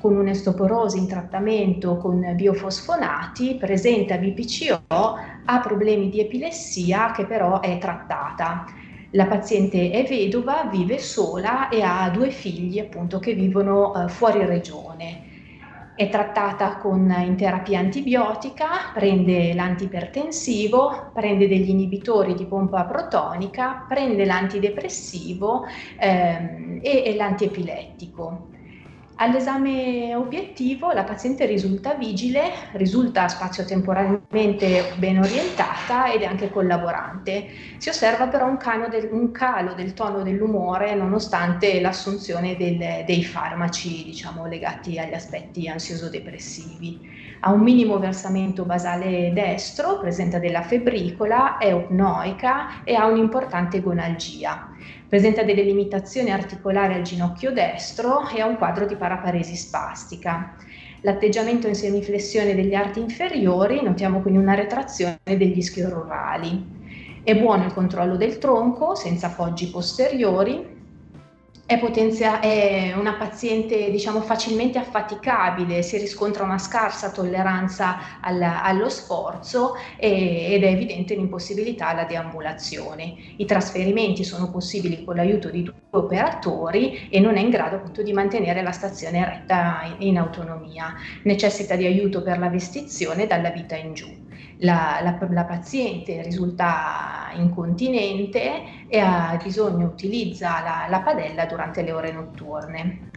con 0.05 0.17
un'estoporosi 0.17 0.99
in 0.99 1.07
trattamento 1.07 1.97
con 1.97 2.33
biofosfonati, 2.35 3.55
presenta 3.55 4.17
BPCO, 4.17 4.85
ha 5.45 5.59
problemi 5.61 6.09
di 6.09 6.19
epilessia 6.19 7.11
che 7.11 7.25
però 7.25 7.59
è 7.59 7.79
trattata. 7.79 8.65
La 9.13 9.25
paziente 9.25 9.89
è 9.89 10.03
vedova, 10.07 10.69
vive 10.71 10.99
sola 10.99 11.69
e 11.69 11.81
ha 11.81 12.07
due 12.11 12.29
figli 12.29 12.77
appunto 12.77 13.17
che 13.17 13.33
vivono 13.33 13.95
eh, 13.95 14.07
fuori 14.07 14.45
regione. 14.45 15.23
È 15.95 16.07
trattata 16.07 16.77
con, 16.77 17.11
in 17.25 17.35
terapia 17.35 17.79
antibiotica, 17.79 18.91
prende 18.93 19.55
l'antipertensivo, 19.55 21.09
prende 21.15 21.47
degli 21.47 21.69
inibitori 21.69 22.35
di 22.35 22.45
pompa 22.45 22.83
protonica, 22.83 23.83
prende 23.87 24.23
l'antidepressivo 24.23 25.63
ehm, 25.97 26.79
e, 26.83 27.03
e 27.07 27.15
l'antiepilettico. 27.15 28.53
All'esame 29.17 30.13
obiettivo 30.13 30.91
la 30.91 31.05
paziente 31.05 31.45
risulta 31.45 31.93
vigile, 31.93 32.51
risulta 32.73 33.29
spazio-temporalmente 33.29 34.95
ben 34.97 35.19
orientata 35.19 36.11
ed 36.11 36.21
è 36.21 36.25
anche 36.25 36.49
collaborante. 36.49 37.47
Si 37.77 37.87
osserva 37.87 38.27
però 38.27 38.45
un, 38.45 38.57
del, 38.89 39.07
un 39.09 39.31
calo 39.31 39.73
del 39.73 39.93
tono 39.93 40.21
dell'umore 40.21 40.95
nonostante 40.95 41.79
l'assunzione 41.79 42.57
del, 42.57 43.05
dei 43.05 43.23
farmaci 43.23 44.03
diciamo, 44.03 44.47
legati 44.47 44.99
agli 44.99 45.13
aspetti 45.13 45.69
ansioso-depressivi. 45.69 46.99
Ha 47.39 47.51
un 47.51 47.61
minimo 47.61 47.99
versamento 47.99 48.63
basale 48.65 49.31
destro, 49.33 49.99
presenta 49.99 50.39
della 50.39 50.63
febbricola, 50.63 51.57
è 51.57 51.73
opnoica 51.73 52.83
e 52.83 52.95
ha 52.95 53.05
un'importante 53.05 53.81
gonalgia. 53.81 54.69
Presenta 55.07 55.43
delle 55.43 55.61
limitazioni 55.61 56.31
articolari 56.31 56.95
al 56.95 57.03
ginocchio 57.03 57.51
destro 57.51 58.27
e 58.29 58.41
ha 58.41 58.47
un 58.47 58.57
quadro 58.57 58.85
di 58.85 58.95
paraparesi 58.95 59.55
spastica. 59.55 60.55
L'atteggiamento 61.01 61.67
in 61.67 61.75
semiflessione 61.75 62.55
degli 62.55 62.73
arti 62.73 62.99
inferiori, 62.99 63.83
notiamo 63.83 64.21
quindi 64.21 64.39
una 64.39 64.55
retrazione 64.55 65.19
degli 65.23 65.61
schiororali. 65.61 66.73
È 67.23 67.35
buono 67.35 67.65
il 67.65 67.73
controllo 67.73 68.17
del 68.17 68.39
tronco, 68.39 68.95
senza 68.95 69.27
appoggi 69.27 69.69
posteriori, 69.69 70.74
è, 71.67 71.79
potenzia- 71.79 72.39
è 72.39 72.93
una 72.95 73.15
paziente 73.15 73.89
diciamo, 73.89 74.21
facilmente 74.21 74.77
affaticabile, 74.77 75.81
si 75.81 75.97
riscontra 75.97 76.43
una 76.43 76.59
scarsa 76.59 77.09
tolleranza 77.09 78.19
alla, 78.21 78.61
allo 78.63 78.87
sforzo 78.89 79.73
e, 79.97 80.53
ed 80.53 80.63
è 80.63 80.67
evidente 80.67 81.15
l'impossibilità 81.15 81.87
alla 81.87 82.03
deambulazione. 82.05 83.15
I 83.37 83.45
trasferimenti 83.45 84.23
sono 84.23 84.51
possibili 84.51 85.03
con 85.03 85.15
l'aiuto 85.15 85.49
di 85.49 85.63
due 85.63 85.73
operatori 85.91 87.09
e 87.09 87.19
non 87.19 87.35
è 87.35 87.39
in 87.39 87.49
grado 87.49 87.77
appunto 87.77 88.03
di 88.03 88.13
mantenere 88.13 88.61
la 88.61 88.71
stazione 88.71 89.25
retta 89.25 89.95
in, 89.99 90.07
in 90.07 90.17
autonomia. 90.19 90.93
Necessita 91.23 91.75
di 91.75 91.85
aiuto 91.85 92.21
per 92.21 92.37
la 92.37 92.49
vestizione 92.49 93.25
dalla 93.25 93.49
vita 93.49 93.75
in 93.75 93.93
giù. 93.93 94.24
La, 94.57 94.99
la, 95.01 95.17
la, 95.29 95.43
paziente 95.45 96.21
risulta 96.21 97.31
incontinente 97.33 98.87
e 98.87 98.99
ha 98.99 99.37
bisogno, 99.41 99.87
utilizza 99.87 100.61
la, 100.61 100.85
la 100.89 101.01
padella 101.01 101.45
durante 101.45 101.81
le 101.81 101.91
ore 101.91 102.11
notturne. 102.11 103.09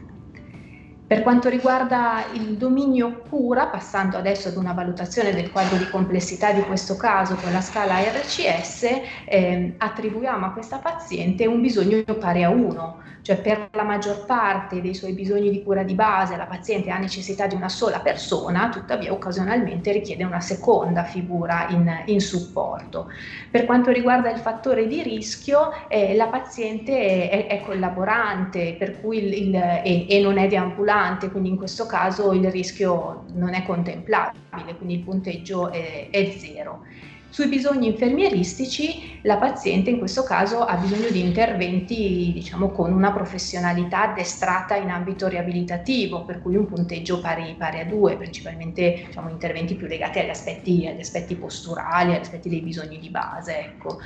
Per 1.09 1.23
quanto 1.23 1.49
riguarda 1.49 2.27
il 2.35 2.59
dominio 2.59 3.23
cura, 3.31 3.69
passando 3.69 4.19
adesso 4.19 4.49
ad 4.49 4.57
una 4.57 4.75
valutazione 4.75 5.33
del 5.33 5.51
quadro 5.51 5.79
di 5.79 5.89
complessità 5.89 6.53
di 6.53 6.61
questo 6.61 6.99
caso 6.99 7.35
con 7.37 7.51
la 7.51 7.63
scala 7.63 7.99
RCS, 7.99 8.83
eh, 9.25 9.75
attribuiamo 9.79 10.45
a 10.45 10.51
questa 10.51 10.77
paziente 10.77 11.47
un 11.47 11.63
bisogno 11.63 12.03
pari 12.03 12.45
a 12.45 12.51
1, 12.51 12.97
cioè 13.23 13.41
per 13.41 13.71
la 13.73 13.85
maggior 13.85 14.27
parte 14.27 14.83
dei 14.83 14.95
suoi 14.95 15.13
bisogni 15.13 15.49
di 15.49 15.63
cura 15.63 15.83
di 15.83 15.95
base 15.95 16.37
la 16.37 16.45
paziente 16.45 16.91
ha 16.91 16.99
necessità 16.99 17.47
di 17.47 17.55
una 17.55 17.71
sola 17.71 18.01
persona, 18.01 18.69
tuttavia 18.69 19.11
occasionalmente 19.11 19.93
richiede 19.93 20.25
una 20.25 20.41
seconda 20.41 21.05
figura 21.05 21.69
in, 21.71 21.91
in 22.05 22.21
supporto. 22.21 23.11
Per 23.51 23.65
quanto 23.65 23.91
riguarda 23.91 24.31
il 24.31 24.39
fattore 24.39 24.87
di 24.87 25.03
rischio, 25.03 25.73
eh, 25.89 26.15
la 26.17 26.27
paziente 26.27 27.31
è, 27.31 27.47
è, 27.47 27.61
collaborante 27.63 28.77
per 28.79 29.01
cui 29.01 29.25
il, 29.25 29.49
il, 29.49 29.55
e, 29.55 30.07
e 30.07 30.21
non 30.21 30.37
è 30.37 30.47
deambulante 30.47 30.97
rilevante, 30.99 31.31
quindi 31.31 31.51
in 31.51 31.57
questo 31.57 31.87
caso 31.87 32.33
il 32.33 32.51
rischio 32.51 33.25
non 33.35 33.55
è 33.55 33.63
contemplabile, 33.63 34.77
quindi 34.77 34.95
il 34.95 35.01
punteggio 35.01 35.71
è, 35.71 36.09
è 36.11 36.37
zero. 36.39 36.83
Sui 37.31 37.47
bisogni 37.47 37.89
infermieristici 37.89 39.18
la 39.29 39.37
paziente 39.37 39.91
in 39.91 39.99
questo 39.99 40.23
caso 40.23 40.65
ha 40.65 40.75
bisogno 40.77 41.11
di 41.11 41.21
interventi 41.21 42.31
diciamo, 42.33 42.71
con 42.71 42.93
una 42.93 43.13
professionalità 43.13 44.11
addestrata 44.11 44.75
in 44.75 44.89
ambito 44.89 45.29
riabilitativo, 45.29 46.25
per 46.25 46.41
cui 46.41 46.57
un 46.57 46.65
punteggio 46.65 47.21
pari, 47.21 47.55
pari 47.59 47.81
a 47.81 47.85
due, 47.85 48.17
principalmente 48.17 49.05
diciamo, 49.07 49.29
interventi 49.29 49.75
più 49.75 49.87
legati 49.87 50.19
agli 50.19 50.31
aspetti, 50.31 50.87
agli 50.87 51.01
aspetti, 51.01 51.37
posturali, 51.37 52.15
agli 52.15 52.21
aspetti 52.21 52.49
dei 52.49 52.63
bisogni 52.63 52.99
di 52.99 53.11
base. 53.11 53.59
Ecco. 53.59 53.99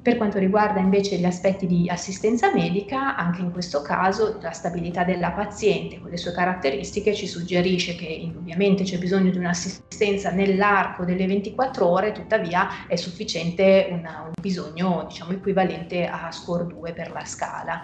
Per 0.00 0.16
quanto 0.16 0.38
riguarda 0.38 0.80
invece 0.80 1.16
gli 1.16 1.26
aspetti 1.26 1.66
di 1.66 1.86
assistenza 1.90 2.50
medica, 2.54 3.14
anche 3.14 3.42
in 3.42 3.52
questo 3.52 3.82
caso 3.82 4.38
la 4.40 4.52
stabilità 4.52 5.04
della 5.04 5.32
paziente 5.32 6.00
con 6.00 6.08
le 6.08 6.16
sue 6.16 6.32
caratteristiche 6.32 7.12
ci 7.12 7.26
suggerisce 7.26 7.94
che 7.94 8.06
indubbiamente 8.06 8.84
c'è 8.84 8.96
bisogno 8.96 9.30
di 9.30 9.36
un'assistenza 9.36 10.30
nell'arco 10.30 11.04
delle 11.04 11.26
24 11.26 11.86
ore 11.86 12.12
tuttavia 12.12 12.86
è 12.86 12.96
sufficiente 12.96 13.97
una, 13.98 14.22
un 14.24 14.32
bisogno 14.40 15.04
diciamo, 15.08 15.32
equivalente 15.32 16.06
a 16.06 16.30
score 16.32 16.66
2 16.66 16.92
per 16.92 17.10
la 17.10 17.24
scala. 17.24 17.82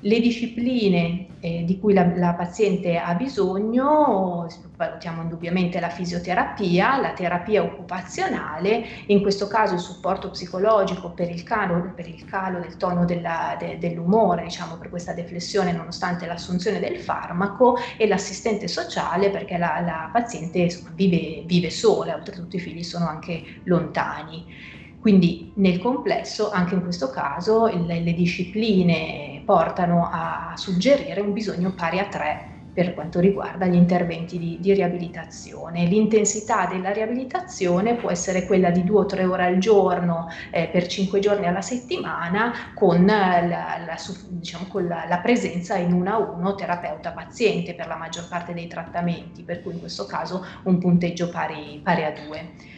Le 0.00 0.20
discipline 0.20 1.26
eh, 1.40 1.64
di 1.64 1.80
cui 1.80 1.94
la, 1.94 2.12
la, 2.14 2.34
paziente 2.34 2.98
ha 2.98 3.14
bisogno, 3.14 4.46
valutiamo 4.76 5.22
indubbiamente 5.22 5.80
la 5.80 5.88
fisioterapia, 5.88 7.00
la 7.00 7.12
terapia 7.12 7.62
occupazionale, 7.62 8.84
in 9.06 9.22
questo 9.22 9.48
caso 9.48 9.72
il 9.72 9.80
supporto 9.80 10.30
psicologico 10.30 11.10
per 11.10 11.30
il 11.30 11.42
calo, 11.42 11.92
per 11.94 12.06
il 12.06 12.26
calo 12.26 12.60
del 12.60 12.76
tono 12.76 13.06
della, 13.06 13.56
de, 13.58 13.78
dell'umore, 13.78 14.42
diciamo 14.44 14.76
per 14.76 14.90
questa 14.90 15.14
deflessione 15.14 15.72
nonostante 15.72 16.26
l'assunzione 16.26 16.78
del 16.78 16.98
farmaco 16.98 17.76
e 17.96 18.06
l'assistente 18.06 18.68
sociale 18.68 19.30
perché 19.30 19.56
la, 19.56 19.80
la 19.80 20.10
paziente 20.12 20.58
insomma, 20.58 20.90
vive, 20.94 21.42
vive 21.46 21.70
sola, 21.70 22.14
oltretutto 22.14 22.56
i 22.56 22.60
figli 22.60 22.82
sono 22.82 23.08
anche 23.08 23.42
lontani. 23.64 24.74
Quindi 25.06 25.52
nel 25.54 25.78
complesso, 25.78 26.50
anche 26.50 26.74
in 26.74 26.82
questo 26.82 27.10
caso, 27.10 27.68
il, 27.68 27.86
le 27.86 28.12
discipline 28.12 29.40
portano 29.44 30.10
a 30.10 30.54
suggerire 30.56 31.20
un 31.20 31.32
bisogno 31.32 31.70
pari 31.76 32.00
a 32.00 32.06
3 32.06 32.54
per 32.72 32.92
quanto 32.92 33.20
riguarda 33.20 33.66
gli 33.66 33.76
interventi 33.76 34.36
di, 34.36 34.58
di, 34.60 34.74
riabilitazione. 34.74 35.84
L'intensità 35.84 36.66
della 36.66 36.90
riabilitazione 36.90 37.94
può 37.94 38.10
essere 38.10 38.46
quella 38.46 38.70
di 38.70 38.82
due 38.82 38.98
o 38.98 39.06
tre 39.06 39.24
ore 39.24 39.44
al 39.44 39.58
giorno 39.58 40.26
eh, 40.50 40.66
per 40.66 40.88
cinque 40.88 41.20
giorni 41.20 41.46
alla 41.46 41.62
settimana 41.62 42.72
con, 42.74 43.06
la, 43.06 43.46
la, 43.46 43.96
diciamo, 44.28 44.66
con 44.66 44.88
la, 44.88 45.06
la, 45.08 45.18
presenza 45.18 45.76
in 45.76 45.92
uno 45.92 46.12
a 46.12 46.18
uno 46.18 46.56
terapeuta-paziente 46.56 47.74
per 47.74 47.86
la 47.86 47.96
maggior 47.96 48.26
parte 48.26 48.52
dei 48.52 48.66
trattamenti, 48.66 49.44
per 49.44 49.62
cui 49.62 49.74
in 49.74 49.78
questo 49.78 50.04
caso 50.04 50.44
un 50.64 50.78
punteggio 50.78 51.28
pari, 51.28 51.80
pari 51.80 52.02
a 52.02 52.10
due. 52.10 52.74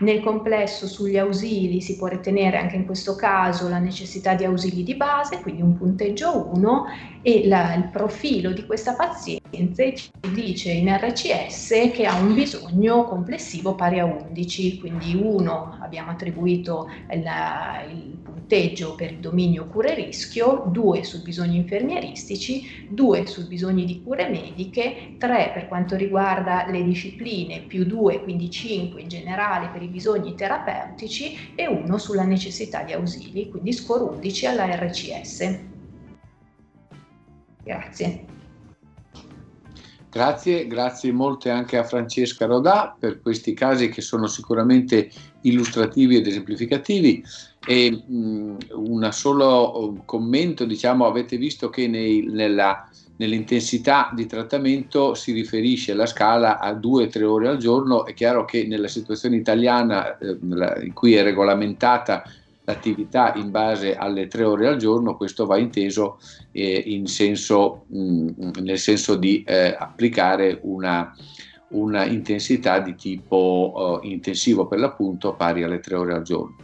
Nel 0.00 0.20
complesso 0.20 0.86
sugli 0.86 1.18
ausili 1.18 1.80
si 1.80 1.96
può 1.96 2.06
ritenere 2.06 2.56
anche 2.56 2.76
in 2.76 2.86
questo 2.86 3.16
caso 3.16 3.68
la 3.68 3.78
necessità 3.78 4.34
di 4.34 4.44
ausili 4.44 4.84
di 4.84 4.94
base, 4.94 5.40
quindi 5.40 5.60
un 5.60 5.76
punteggio 5.76 6.50
1 6.54 6.84
e 7.20 7.48
la, 7.48 7.74
il 7.74 7.88
profilo 7.88 8.52
di 8.52 8.64
questa 8.64 8.94
paziente 8.94 9.94
ci 9.94 10.10
dice 10.32 10.70
in 10.70 10.94
RCS 10.96 11.90
che 11.92 12.06
ha 12.06 12.16
un 12.16 12.32
bisogno 12.32 13.04
complessivo 13.06 13.74
pari 13.74 13.98
a 13.98 14.04
11, 14.04 14.78
quindi 14.78 15.14
1 15.20 15.78
abbiamo 15.80 16.12
attribuito 16.12 16.88
il, 17.10 17.24
il 17.90 18.16
punteggio 18.22 18.94
per 18.94 19.12
il 19.12 19.18
dominio 19.18 19.66
cure-rischio, 19.66 20.64
2 20.70 21.02
sui 21.02 21.20
bisogni 21.20 21.56
infermieristici, 21.56 22.86
2 22.88 23.26
sui 23.26 23.44
bisogni 23.44 23.84
di 23.84 24.00
cure 24.02 24.28
mediche, 24.28 25.16
3 25.18 25.50
per 25.52 25.66
quanto 25.66 25.96
riguarda 25.96 26.66
le 26.68 26.84
discipline, 26.84 27.62
più 27.66 27.84
2, 27.84 28.22
quindi 28.22 28.48
5 28.48 29.00
in 29.00 29.08
generale 29.08 29.68
per 29.68 29.82
i 29.82 29.87
bisogni 29.88 30.34
terapeutici 30.34 31.52
e 31.54 31.66
1 31.66 31.98
sulla 31.98 32.24
necessità 32.24 32.82
di 32.82 32.92
ausili, 32.92 33.50
quindi 33.50 33.72
score 33.72 34.04
11 34.04 34.46
alla 34.46 34.74
RCS. 34.74 35.58
Grazie. 37.64 38.24
Grazie, 40.10 40.66
grazie 40.66 41.12
molte 41.12 41.50
anche 41.50 41.76
a 41.76 41.84
Francesca 41.84 42.46
Rodà 42.46 42.96
per 42.98 43.20
questi 43.20 43.52
casi 43.52 43.90
che 43.90 44.00
sono 44.00 44.26
sicuramente 44.26 45.10
illustrativi 45.42 46.16
ed 46.16 46.26
esemplificativi. 46.26 47.22
E 47.66 48.04
un 48.08 49.08
solo 49.12 50.02
commento, 50.06 50.64
diciamo, 50.64 51.04
avete 51.04 51.36
visto 51.36 51.68
che 51.68 51.86
nei, 51.88 52.22
nella, 52.22 52.88
nell'intensità 53.18 54.10
di 54.14 54.26
trattamento 54.26 55.14
si 55.14 55.32
riferisce 55.32 55.94
la 55.94 56.06
scala 56.06 56.58
a 56.58 56.72
2-3 56.72 57.22
ore 57.22 57.48
al 57.48 57.58
giorno. 57.58 58.04
È 58.04 58.14
chiaro 58.14 58.44
che 58.44 58.66
nella 58.66 58.88
situazione 58.88 59.36
italiana 59.36 60.18
eh, 60.18 60.36
in 60.84 60.92
cui 60.92 61.14
è 61.14 61.22
regolamentata 61.22 62.24
l'attività 62.64 63.32
in 63.34 63.50
base 63.50 63.96
alle 63.96 64.28
tre 64.28 64.44
ore 64.44 64.68
al 64.68 64.76
giorno, 64.76 65.16
questo 65.16 65.46
va 65.46 65.56
inteso 65.56 66.20
eh, 66.52 66.82
in 66.86 67.06
senso, 67.06 67.84
mh, 67.86 67.98
mm, 67.98 68.50
nel 68.60 68.78
senso 68.78 69.16
di 69.16 69.42
eh, 69.46 69.74
applicare 69.76 70.58
una, 70.62 71.14
una, 71.70 72.04
intensità 72.04 72.78
di 72.78 72.94
tipo 72.94 74.00
uh, 74.02 74.06
intensivo 74.06 74.66
per 74.66 74.78
l'appunto 74.78 75.34
pari 75.34 75.62
alle 75.62 75.80
tre 75.80 75.96
ore 75.96 76.14
al 76.14 76.22
giorno. 76.22 76.56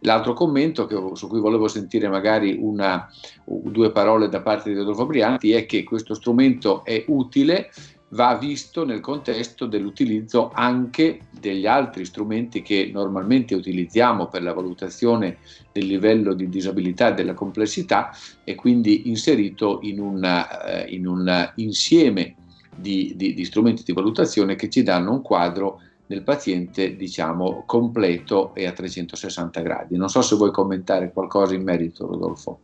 L'altro 0.00 0.32
commento 0.34 0.86
che, 0.86 0.96
su 1.14 1.28
cui 1.28 1.40
volevo 1.40 1.68
sentire 1.68 2.08
magari 2.08 2.56
una, 2.60 3.08
due 3.44 3.90
parole 3.90 4.28
da 4.28 4.40
parte 4.40 4.70
di 4.70 4.76
Rodolfo 4.76 5.06
Brianti 5.06 5.52
è 5.52 5.66
che 5.66 5.82
questo 5.82 6.14
strumento 6.14 6.84
è 6.84 7.04
utile 7.08 7.70
va 8.12 8.36
visto 8.36 8.84
nel 8.84 9.00
contesto 9.00 9.66
dell'utilizzo 9.66 10.50
anche 10.52 11.20
degli 11.30 11.66
altri 11.66 12.04
strumenti 12.04 12.62
che 12.62 12.90
normalmente 12.92 13.54
utilizziamo 13.54 14.28
per 14.28 14.42
la 14.42 14.52
valutazione 14.52 15.38
del 15.72 15.86
livello 15.86 16.34
di 16.34 16.48
disabilità 16.48 17.08
e 17.08 17.14
della 17.14 17.34
complessità 17.34 18.10
e 18.44 18.54
quindi 18.54 19.08
inserito 19.08 19.78
in, 19.82 20.00
una, 20.00 20.84
eh, 20.84 20.94
in 20.94 21.06
un 21.06 21.52
insieme 21.56 22.36
di, 22.74 23.12
di, 23.16 23.34
di 23.34 23.44
strumenti 23.44 23.82
di 23.84 23.92
valutazione 23.92 24.56
che 24.56 24.68
ci 24.68 24.82
danno 24.82 25.12
un 25.12 25.22
quadro 25.22 25.80
del 26.06 26.22
paziente 26.22 26.96
diciamo 26.96 27.64
completo 27.66 28.54
e 28.54 28.66
a 28.66 28.72
360 28.72 29.60
gradi. 29.60 29.96
Non 29.96 30.08
so 30.08 30.20
se 30.20 30.36
vuoi 30.36 30.50
commentare 30.50 31.12
qualcosa 31.12 31.54
in 31.54 31.62
merito 31.62 32.06
Rodolfo. 32.06 32.60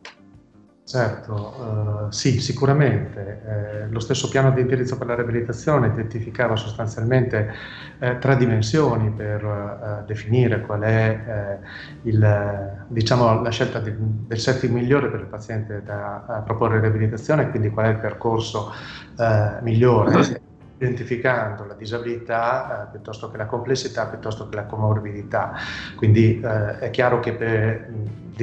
Certo, 0.89 2.07
uh, 2.07 2.11
sì, 2.11 2.39
sicuramente. 2.39 3.43
Eh, 3.45 3.89
lo 3.91 3.99
stesso 3.99 4.27
piano 4.27 4.51
di 4.51 4.61
indirizzo 4.61 4.97
per 4.97 5.05
la 5.05 5.13
riabilitazione 5.13 5.85
identificava 5.85 6.55
sostanzialmente 6.55 7.53
eh, 7.99 8.17
tre 8.17 8.35
dimensioni 8.35 9.11
per 9.11 9.45
uh, 9.45 10.03
definire 10.07 10.61
qual 10.61 10.81
è 10.81 11.59
eh, 11.61 12.09
il, 12.09 12.85
diciamo, 12.87 13.39
la 13.39 13.51
scelta 13.51 13.77
di, 13.77 13.93
del 13.99 14.39
setting 14.39 14.73
migliore 14.73 15.09
per 15.11 15.19
il 15.19 15.27
paziente 15.27 15.83
da 15.85 16.41
proporre 16.43 16.79
riabilitazione, 16.79 17.51
quindi 17.51 17.69
qual 17.69 17.85
è 17.85 17.89
il 17.89 17.99
percorso 17.99 18.73
eh, 19.15 19.61
migliore 19.61 20.47
identificando 20.79 21.65
la 21.65 21.73
disabilità 21.73 22.87
eh, 22.87 22.91
piuttosto 22.91 23.29
che 23.29 23.37
la 23.37 23.45
complessità, 23.45 24.07
piuttosto 24.07 24.47
che 24.47 24.55
la 24.55 24.65
comorbidità. 24.65 25.53
Quindi 25.95 26.39
eh, 26.39 26.79
è 26.79 26.89
chiaro 26.89 27.19
che 27.19 27.33
per 27.33 27.89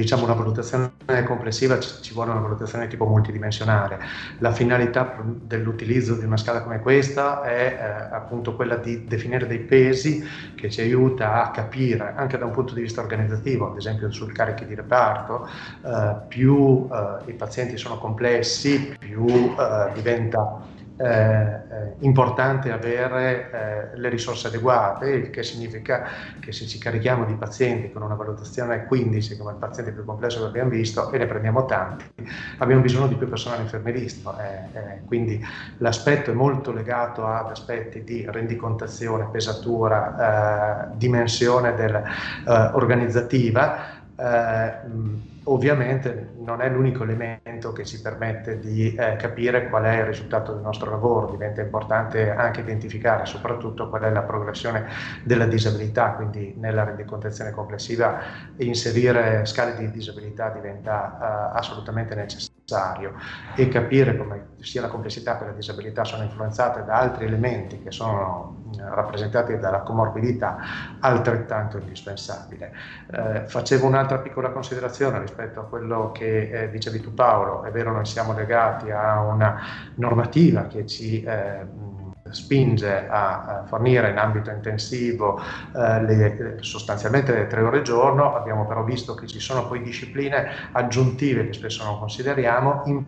diciamo, 0.01 0.25
una 0.25 0.33
valutazione 0.33 0.91
complessiva 1.25 1.79
ci, 1.79 1.89
ci 2.01 2.13
vuole 2.13 2.29
una 2.29 2.39
valutazione 2.41 2.87
tipo 2.87 3.05
multidimensionale. 3.05 3.99
La 4.39 4.51
finalità 4.51 5.15
dell'utilizzo 5.23 6.15
di 6.15 6.25
una 6.25 6.37
scala 6.37 6.61
come 6.61 6.79
questa 6.79 7.41
è 7.41 7.77
eh, 7.79 8.15
appunto 8.15 8.55
quella 8.55 8.75
di 8.75 9.05
definire 9.05 9.47
dei 9.47 9.59
pesi 9.59 10.23
che 10.55 10.69
ci 10.69 10.81
aiuta 10.81 11.43
a 11.43 11.49
capire, 11.49 12.13
anche 12.15 12.37
da 12.37 12.45
un 12.45 12.51
punto 12.51 12.75
di 12.75 12.81
vista 12.81 13.01
organizzativo, 13.01 13.71
ad 13.71 13.77
esempio 13.77 14.11
sul 14.11 14.31
carichi 14.31 14.67
di 14.67 14.75
reparto, 14.75 15.47
eh, 15.83 16.15
più 16.27 16.87
eh, 16.91 17.31
i 17.31 17.33
pazienti 17.33 17.75
sono 17.77 17.97
complessi, 17.97 18.95
più 18.99 19.25
eh, 19.25 19.91
diventa 19.95 20.75
eh, 20.99 21.05
eh, 21.05 21.93
importante 21.99 22.71
avere 22.71 23.91
eh, 23.93 23.97
le 23.99 24.09
risorse 24.09 24.47
adeguate, 24.47 25.09
il 25.09 25.29
che 25.29 25.43
significa 25.43 26.07
che 26.39 26.51
se 26.51 26.65
ci 26.65 26.79
carichiamo 26.79 27.23
di 27.25 27.35
pazienti 27.35 27.91
con 27.91 28.01
una 28.01 28.15
valutazione 28.15 28.85
15, 28.85 29.37
come 29.37 29.51
il 29.51 29.57
paziente 29.57 29.91
più 29.91 30.03
complesso 30.03 30.39
che 30.39 30.45
abbiamo 30.45 30.71
visto, 30.71 31.11
e 31.11 31.19
ne 31.19 31.27
prendiamo 31.27 31.65
tanti, 31.65 32.05
abbiamo 32.57 32.81
bisogno 32.81 33.07
di 33.07 33.13
più 33.13 33.29
personale 33.29 33.61
infermieristico. 33.61 34.35
Eh, 34.39 34.77
eh, 34.77 35.01
quindi 35.05 35.39
l'aspetto 35.77 36.31
è 36.31 36.33
molto 36.33 36.71
legato 36.71 37.27
ad 37.27 37.51
aspetti 37.51 38.03
di 38.03 38.25
rendicontazione, 38.27 39.27
pesatura, 39.31 40.91
dimensione 40.95 41.75
del, 41.75 42.01
organizzativa. 42.73 43.95
Ovviamente 45.43 46.29
non 46.47 46.61
è 46.61 46.69
l'unico 46.69 47.03
elemento 47.03 47.73
che 47.73 47.83
ci 47.83 48.01
permette 48.01 48.57
di 48.57 48.95
eh, 48.95 49.17
capire 49.17 49.67
qual 49.67 49.83
è 49.83 49.97
il 49.97 50.05
risultato 50.05 50.53
del 50.53 50.61
nostro 50.61 50.89
lavoro, 50.89 51.29
diventa 51.29 51.61
importante 51.61 52.31
anche 52.31 52.61
identificare 52.61 53.25
soprattutto 53.25 53.89
qual 53.89 54.03
è 54.03 54.09
la 54.09 54.21
progressione 54.21 54.87
della 55.23 55.45
disabilità, 55.45 56.13
quindi 56.13 56.53
nella 56.57 56.85
rendicontazione 56.85 57.51
complessiva 57.51 58.21
inserire 58.57 59.45
scale 59.45 59.75
di 59.75 59.91
disabilità 59.91 60.49
diventa 60.49 61.51
uh, 61.53 61.57
assolutamente 61.57 62.15
necessario 62.15 63.15
e 63.53 63.67
capire 63.67 64.15
come 64.15 64.47
sia 64.59 64.79
la 64.79 64.87
complessità 64.87 65.37
che 65.37 65.45
la 65.45 65.51
disabilità 65.51 66.05
sono 66.05 66.23
influenzate 66.23 66.85
da 66.85 66.95
altri 66.95 67.25
elementi 67.25 67.81
che 67.83 67.91
sono 67.91 68.56
rappresentati 68.77 69.57
dalla 69.57 69.79
comorbidità 69.79 70.57
altrettanto 70.99 71.77
indispensabile. 71.77 72.71
Uh, 73.07 73.47
facevo 73.47 73.85
un'altra 73.85 74.19
piccola 74.19 74.49
considerazione 74.49 75.19
rispetto 75.19 75.59
a 75.59 75.63
quello 75.63 76.11
che 76.11 76.49
eh, 76.49 76.69
dicevi 76.69 76.99
tu 77.01 77.13
Paolo, 77.13 77.63
è 77.63 77.71
vero 77.71 77.91
noi 77.91 78.05
siamo 78.05 78.33
legati 78.33 78.91
a 78.91 79.21
una 79.21 79.61
normativa 79.95 80.67
che 80.67 80.85
ci 80.85 81.23
eh, 81.23 81.65
spinge 82.31 83.07
a, 83.07 83.63
fornire 83.67 84.09
in 84.09 84.17
ambito 84.17 84.49
intensivo 84.49 85.39
eh, 85.75 86.01
le, 86.03 86.57
sostanzialmente 86.61 87.33
le 87.33 87.47
tre 87.47 87.61
ore 87.61 87.77
al 87.77 87.83
giorno, 87.83 88.35
abbiamo 88.35 88.65
però 88.65 88.83
visto 88.83 89.13
che 89.15 89.27
ci 89.27 89.39
sono 89.39 89.67
poi 89.67 89.81
discipline 89.81 90.69
aggiuntive 90.71 91.47
che 91.47 91.53
spesso 91.53 91.83
non 91.83 91.99
consideriamo, 91.99 92.83
in 92.85 93.03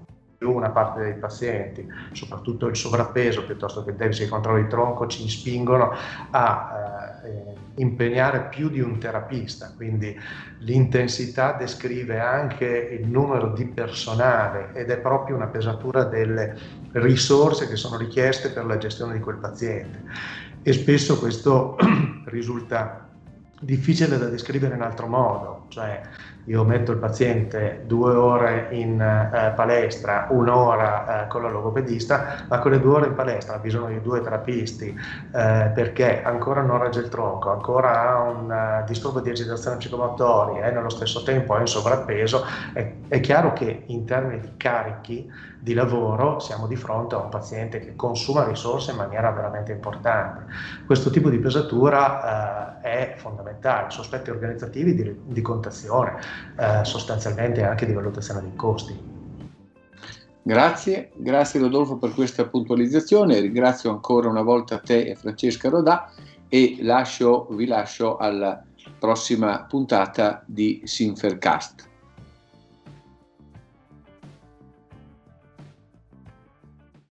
una 0.45 0.69
parte 0.69 1.01
dei 1.01 1.15
pazienti, 1.15 1.85
soprattutto 2.13 2.67
il 2.67 2.75
sovrappeso 2.75 3.45
piuttosto 3.45 3.83
che 3.83 3.91
il 3.91 3.95
deficit 3.97 4.23
di 4.25 4.29
controllo 4.29 4.61
di 4.61 4.69
tronco, 4.69 5.07
ci 5.07 5.27
spingono 5.27 5.91
a 6.31 7.21
eh, 7.25 7.57
impegnare 7.75 8.47
più 8.49 8.69
di 8.69 8.79
un 8.79 8.97
terapista, 8.99 9.73
quindi 9.75 10.17
l'intensità 10.59 11.53
descrive 11.53 12.19
anche 12.19 12.65
il 12.65 13.07
numero 13.07 13.53
di 13.53 13.65
personale 13.65 14.71
ed 14.73 14.89
è 14.89 14.97
proprio 14.97 15.35
una 15.35 15.47
pesatura 15.47 16.03
delle 16.03 16.57
risorse 16.93 17.67
che 17.67 17.75
sono 17.75 17.97
richieste 17.97 18.49
per 18.49 18.65
la 18.65 18.77
gestione 18.77 19.13
di 19.13 19.19
quel 19.19 19.37
paziente. 19.37 20.03
E 20.61 20.73
spesso 20.73 21.19
questo 21.19 21.77
risulta 22.25 23.07
difficile 23.61 24.17
da 24.17 24.27
descrivere 24.27 24.75
in 24.75 24.81
altro 24.81 25.07
modo, 25.07 25.65
cioè 25.69 26.01
io 26.49 26.63
metto 26.63 26.91
il 26.91 26.97
paziente 26.97 27.83
due 27.85 28.11
ore 28.11 28.69
in 28.71 28.99
eh, 28.99 29.53
palestra, 29.55 30.27
un'ora 30.31 31.25
eh, 31.25 31.27
con 31.27 31.43
la 31.43 31.49
logopedista, 31.49 32.45
ma 32.47 32.59
quelle 32.59 32.79
due 32.79 32.95
ore 32.95 33.07
in 33.07 33.13
palestra 33.13 33.55
ha 33.55 33.59
bisogno 33.59 33.89
di 33.89 34.01
due 34.01 34.21
terapisti 34.21 34.87
eh, 34.87 35.71
perché 35.73 36.23
ancora 36.23 36.61
non 36.61 36.79
regge 36.79 37.01
il 37.01 37.09
tronco, 37.09 37.51
ancora 37.51 38.01
ha 38.01 38.21
un 38.21 38.49
uh, 38.49 38.85
disturbo 38.87 39.19
di 39.19 39.29
agitazione 39.29 39.77
psicomotoria 39.77 40.65
e 40.65 40.71
nello 40.71 40.89
stesso 40.89 41.21
tempo 41.21 41.55
è 41.55 41.59
in 41.59 41.67
sovrappeso, 41.67 42.43
è, 42.73 42.93
è 43.07 43.19
chiaro 43.19 43.53
che 43.53 43.83
in 43.85 44.05
termini 44.05 44.39
di 44.39 44.51
carichi 44.57 45.31
di 45.59 45.73
lavoro 45.73 46.39
siamo 46.39 46.67
di 46.67 46.75
fronte 46.75 47.15
a 47.15 47.19
un 47.19 47.29
paziente 47.29 47.79
che 47.79 47.95
consuma 47.95 48.45
risorse 48.45 48.91
in 48.91 48.97
maniera 48.97 49.31
veramente 49.31 49.71
importante. 49.71 50.45
Questo 50.85 51.09
tipo 51.09 51.29
di 51.29 51.37
pesatura 51.37 52.79
eh, 52.81 53.13
è 53.13 53.15
fondamentale, 53.17 53.89
sospetti 53.89 54.29
organizzativi 54.29 54.95
di, 54.95 55.15
di 55.25 55.41
contazione, 55.41 56.19
eh, 56.57 56.83
sostanzialmente 56.83 57.63
anche 57.63 57.85
di 57.85 57.93
valutazione 57.93 58.41
dei 58.41 58.55
costi. 58.55 59.17
Grazie, 60.41 61.11
grazie 61.15 61.59
Rodolfo 61.59 61.97
per 61.97 62.13
questa 62.13 62.47
puntualizzazione, 62.47 63.39
ringrazio 63.39 63.91
ancora 63.91 64.29
una 64.29 64.41
volta 64.41 64.79
te 64.79 65.01
e 65.01 65.15
Francesca 65.15 65.69
Rodà 65.69 66.11
e 66.47 66.77
lascio, 66.79 67.47
vi 67.51 67.67
lascio 67.67 68.17
alla 68.17 68.63
prossima 68.97 69.65
puntata 69.67 70.41
di 70.45 70.81
Sinfercast. 70.85 71.88